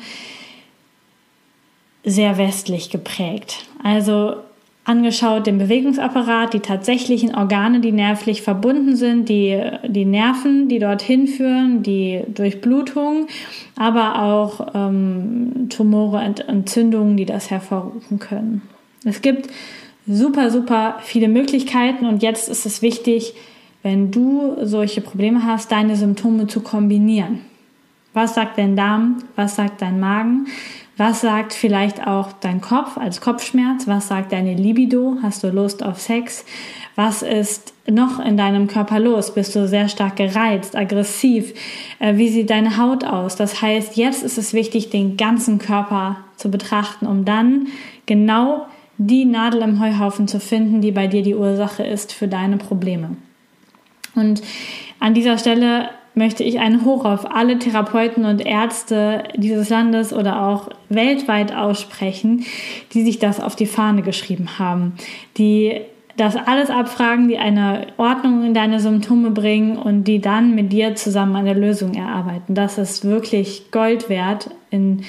sehr 2.04 2.38
westlich 2.38 2.90
geprägt. 2.90 3.66
Also 3.82 4.36
angeschaut 4.84 5.46
den 5.46 5.58
Bewegungsapparat, 5.58 6.54
die 6.54 6.60
tatsächlichen 6.60 7.34
Organe, 7.34 7.80
die 7.80 7.92
nervlich 7.92 8.42
verbunden 8.42 8.96
sind, 8.96 9.28
die, 9.28 9.60
die 9.86 10.04
Nerven, 10.04 10.68
die 10.68 10.80
dorthin 10.80 11.28
führen, 11.28 11.82
die 11.82 12.22
Durchblutung, 12.28 13.28
aber 13.76 14.22
auch 14.22 14.74
ähm, 14.74 15.68
Tumore 15.68 16.24
und 16.26 16.48
Entzündungen, 16.48 17.16
die 17.16 17.26
das 17.26 17.50
hervorrufen 17.50 18.18
können. 18.18 18.62
Es 19.04 19.22
gibt 19.22 19.48
super, 20.06 20.50
super 20.50 20.98
viele 21.02 21.28
Möglichkeiten 21.28 22.06
und 22.06 22.22
jetzt 22.22 22.48
ist 22.48 22.66
es 22.66 22.82
wichtig, 22.82 23.34
wenn 23.82 24.10
du 24.10 24.56
solche 24.62 25.00
Probleme 25.00 25.44
hast, 25.44 25.70
deine 25.70 25.96
Symptome 25.96 26.48
zu 26.48 26.60
kombinieren. 26.60 27.40
Was 28.14 28.34
sagt 28.34 28.58
dein 28.58 28.76
Darm? 28.76 29.24
Was 29.36 29.56
sagt 29.56 29.80
dein 29.80 29.98
Magen? 29.98 30.46
Was 30.98 31.22
sagt 31.22 31.54
vielleicht 31.54 32.06
auch 32.06 32.32
dein 32.32 32.60
Kopf 32.60 32.98
als 32.98 33.22
Kopfschmerz? 33.22 33.88
Was 33.88 34.08
sagt 34.08 34.32
deine 34.32 34.54
Libido? 34.54 35.16
Hast 35.22 35.42
du 35.42 35.48
Lust 35.48 35.82
auf 35.82 35.98
Sex? 35.98 36.44
Was 36.94 37.22
ist 37.22 37.72
noch 37.88 38.20
in 38.20 38.36
deinem 38.36 38.68
Körper 38.68 39.00
los? 39.00 39.32
Bist 39.32 39.56
du 39.56 39.66
sehr 39.66 39.88
stark 39.88 40.16
gereizt, 40.16 40.76
aggressiv? 40.76 41.54
Äh, 41.98 42.18
wie 42.18 42.28
sieht 42.28 42.50
deine 42.50 42.76
Haut 42.76 43.04
aus? 43.04 43.36
Das 43.36 43.62
heißt, 43.62 43.96
jetzt 43.96 44.22
ist 44.22 44.36
es 44.36 44.52
wichtig, 44.52 44.90
den 44.90 45.16
ganzen 45.16 45.58
Körper 45.58 46.18
zu 46.36 46.50
betrachten, 46.50 47.06
um 47.06 47.24
dann 47.24 47.68
genau 48.04 48.66
die 48.98 49.24
Nadel 49.24 49.62
im 49.62 49.80
Heuhaufen 49.80 50.28
zu 50.28 50.38
finden, 50.38 50.82
die 50.82 50.92
bei 50.92 51.06
dir 51.06 51.22
die 51.22 51.34
Ursache 51.34 51.82
ist 51.82 52.12
für 52.12 52.28
deine 52.28 52.58
Probleme. 52.58 53.16
Und 54.14 54.42
an 55.00 55.14
dieser 55.14 55.38
Stelle 55.38 55.88
möchte 56.14 56.44
ich 56.44 56.60
einen 56.60 56.84
Hoch 56.84 57.04
auf 57.04 57.34
alle 57.34 57.58
Therapeuten 57.58 58.24
und 58.24 58.44
Ärzte 58.44 59.24
dieses 59.36 59.68
Landes 59.68 60.12
oder 60.12 60.42
auch 60.42 60.68
weltweit 60.88 61.54
aussprechen, 61.54 62.44
die 62.92 63.02
sich 63.02 63.18
das 63.18 63.40
auf 63.40 63.56
die 63.56 63.66
Fahne 63.66 64.02
geschrieben 64.02 64.58
haben, 64.58 64.94
die 65.38 65.80
das 66.16 66.36
alles 66.36 66.68
abfragen, 66.68 67.28
die 67.28 67.38
eine 67.38 67.86
Ordnung 67.96 68.44
in 68.44 68.54
deine 68.54 68.80
Symptome 68.80 69.30
bringen 69.30 69.78
und 69.78 70.04
die 70.04 70.20
dann 70.20 70.54
mit 70.54 70.72
dir 70.72 70.94
zusammen 70.94 71.36
eine 71.36 71.54
Lösung 71.54 71.94
erarbeiten. 71.94 72.54
Das 72.54 72.76
ist 72.76 73.04
wirklich 73.04 73.70
Gold 73.70 74.08
wert 74.08 74.50
in 74.70 75.04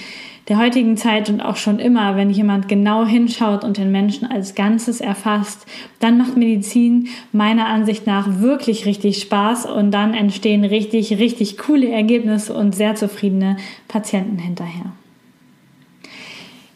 der 0.49 0.58
heutigen 0.58 0.97
Zeit 0.97 1.29
und 1.29 1.39
auch 1.41 1.56
schon 1.56 1.79
immer, 1.79 2.17
wenn 2.17 2.29
jemand 2.29 2.67
genau 2.67 3.06
hinschaut 3.06 3.63
und 3.63 3.77
den 3.77 3.91
Menschen 3.91 4.29
als 4.29 4.56
Ganzes 4.56 4.99
erfasst, 4.99 5.65
dann 5.99 6.17
macht 6.17 6.36
Medizin 6.36 7.08
meiner 7.32 7.67
Ansicht 7.67 8.06
nach 8.06 8.41
wirklich 8.41 8.86
richtig 8.86 9.21
Spaß 9.21 9.65
und 9.65 9.91
dann 9.91 10.13
entstehen 10.13 10.65
richtig, 10.65 11.17
richtig 11.17 11.58
coole 11.58 11.89
Ergebnisse 11.89 12.53
und 12.53 12.75
sehr 12.75 12.95
zufriedene 12.95 13.56
Patienten 13.88 14.38
hinterher. 14.38 14.91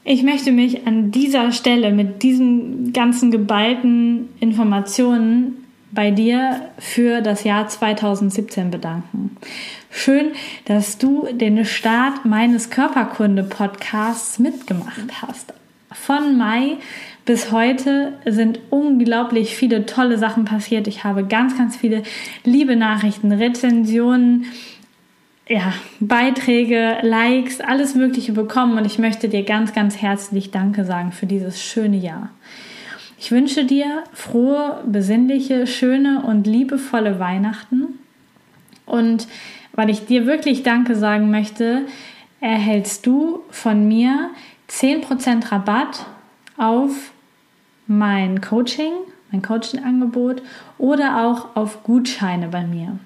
Ich 0.06 0.24
möchte 0.24 0.54
mich 0.54 0.88
an 0.88 1.12
dieser 1.12 1.52
Stelle 1.52 1.92
mit 1.92 2.24
diesen 2.24 2.94
ganzen 2.94 3.30
geballten 3.30 4.30
Informationen 4.40 5.66
bei 5.92 6.12
dir 6.12 6.70
für 6.78 7.20
das 7.20 7.44
Jahr 7.44 7.68
2017 7.68 8.72
bedanken. 8.72 9.36
Schön, 9.90 10.34
dass 10.66 10.98
du 10.98 11.28
den 11.32 11.66
Start 11.66 12.26
meines 12.26 12.70
Körperkunde-Podcasts 12.70 14.40
mitgemacht 14.40 15.22
hast. 15.22 15.54
Von 15.92 16.38
Mai 16.38 16.78
bis 17.26 17.52
heute 17.52 18.14
sind 18.26 18.60
unglaublich 18.70 19.56
viele 19.56 19.86
tolle 19.86 20.18
Sachen 20.18 20.46
passiert. 20.46 20.88
Ich 20.88 21.04
habe 21.04 21.26
ganz, 21.26 21.58
ganz 21.58 21.76
viele 21.76 22.04
liebe 22.44 22.76
Nachrichten, 22.76 23.32
Rezensionen, 23.32 24.46
ja, 25.48 25.74
Beiträge, 26.00 26.98
Likes, 27.02 27.62
alles 27.62 27.96
Mögliche 27.96 28.34
bekommen 28.34 28.78
und 28.78 28.86
ich 28.86 29.00
möchte 29.00 29.30
dir 29.30 29.44
ganz, 29.44 29.74
ganz 29.74 30.02
herzlich 30.02 30.52
Danke 30.52 30.84
sagen 30.84 31.14
für 31.14 31.26
dieses 31.26 31.62
schöne 31.62 31.98
Jahr. 31.98 32.30
Ich 33.20 33.32
wünsche 33.32 33.66
dir 33.66 34.04
frohe, 34.14 34.84
besinnliche, 34.86 35.66
schöne 35.66 36.22
und 36.22 36.46
liebevolle 36.46 37.20
Weihnachten 37.20 38.00
und 38.86 39.28
weil 39.78 39.90
ich 39.90 40.06
dir 40.06 40.26
wirklich 40.26 40.64
Danke 40.64 40.98
sagen 40.98 41.32
möchte, 41.32 41.84
erhältst 42.42 43.06
du 43.06 43.40
von 43.50 43.88
mir 43.88 44.32
10% 44.70 45.50
Rabatt 45.52 46.06
auf 46.58 46.92
mein 47.86 48.42
Coaching, 48.42 48.92
mein 49.32 49.42
Coaching-Angebot 49.42 50.42
oder 50.78 51.26
auch 51.26 51.56
auf 51.56 51.84
Gutscheine 51.84 52.50
bei 52.50 52.64
mir. 52.64 53.00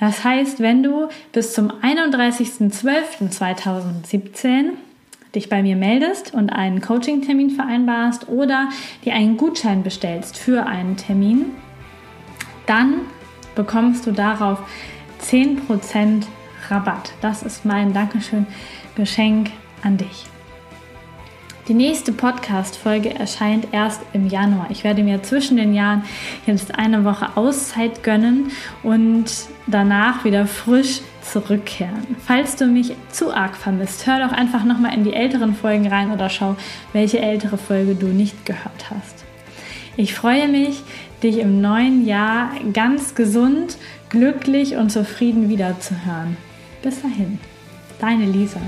Das 0.00 0.24
heißt, 0.24 0.58
wenn 0.60 0.82
du 0.82 1.08
bis 1.32 1.52
zum 1.52 1.70
31.12.2017 1.70 4.70
dich 5.34 5.50
bei 5.50 5.62
mir 5.62 5.76
meldest 5.76 6.32
und 6.32 6.48
einen 6.50 6.80
Coaching-Termin 6.80 7.50
vereinbarst 7.50 8.28
oder 8.28 8.70
dir 9.04 9.12
einen 9.14 9.36
Gutschein 9.36 9.82
bestellst 9.82 10.38
für 10.38 10.64
einen 10.66 10.96
Termin, 10.96 11.52
dann 12.66 13.00
bekommst 13.54 14.06
du 14.06 14.12
darauf 14.12 14.60
10% 15.24 16.24
Rabatt. 16.68 17.12
Das 17.20 17.42
ist 17.42 17.64
mein 17.64 17.92
Dankeschön 17.92 18.46
Geschenk 18.94 19.50
an 19.82 19.96
dich. 19.96 20.26
Die 21.66 21.72
nächste 21.74 22.12
Podcast-Folge 22.12 23.14
erscheint 23.14 23.68
erst 23.72 24.02
im 24.12 24.28
Januar. 24.28 24.66
Ich 24.68 24.84
werde 24.84 25.02
mir 25.02 25.22
zwischen 25.22 25.56
den 25.56 25.72
Jahren 25.72 26.04
jetzt 26.44 26.78
eine 26.78 27.04
Woche 27.06 27.38
Auszeit 27.38 28.02
gönnen 28.02 28.50
und 28.82 29.24
danach 29.66 30.26
wieder 30.26 30.46
frisch 30.46 31.00
zurückkehren. 31.22 32.16
Falls 32.26 32.56
du 32.56 32.66
mich 32.66 32.92
zu 33.10 33.34
arg 33.34 33.56
vermisst, 33.56 34.06
hör 34.06 34.18
doch 34.18 34.32
einfach 34.32 34.64
nochmal 34.64 34.92
in 34.92 35.04
die 35.04 35.14
älteren 35.14 35.54
Folgen 35.54 35.86
rein 35.86 36.12
oder 36.12 36.28
schau, 36.28 36.54
welche 36.92 37.20
ältere 37.20 37.56
Folge 37.56 37.94
du 37.94 38.08
nicht 38.08 38.44
gehört 38.44 38.90
hast. 38.90 39.24
Ich 39.96 40.12
freue 40.12 40.48
mich, 40.48 40.82
dich 41.22 41.38
im 41.38 41.62
neuen 41.62 42.04
Jahr 42.04 42.50
ganz 42.74 43.14
gesund, 43.14 43.78
glücklich 44.14 44.76
und 44.76 44.90
zufrieden 44.90 45.48
wiederzuhören. 45.48 46.36
Bis 46.82 47.02
dahin, 47.02 47.40
deine 47.98 48.26
Lisa. 48.26 48.60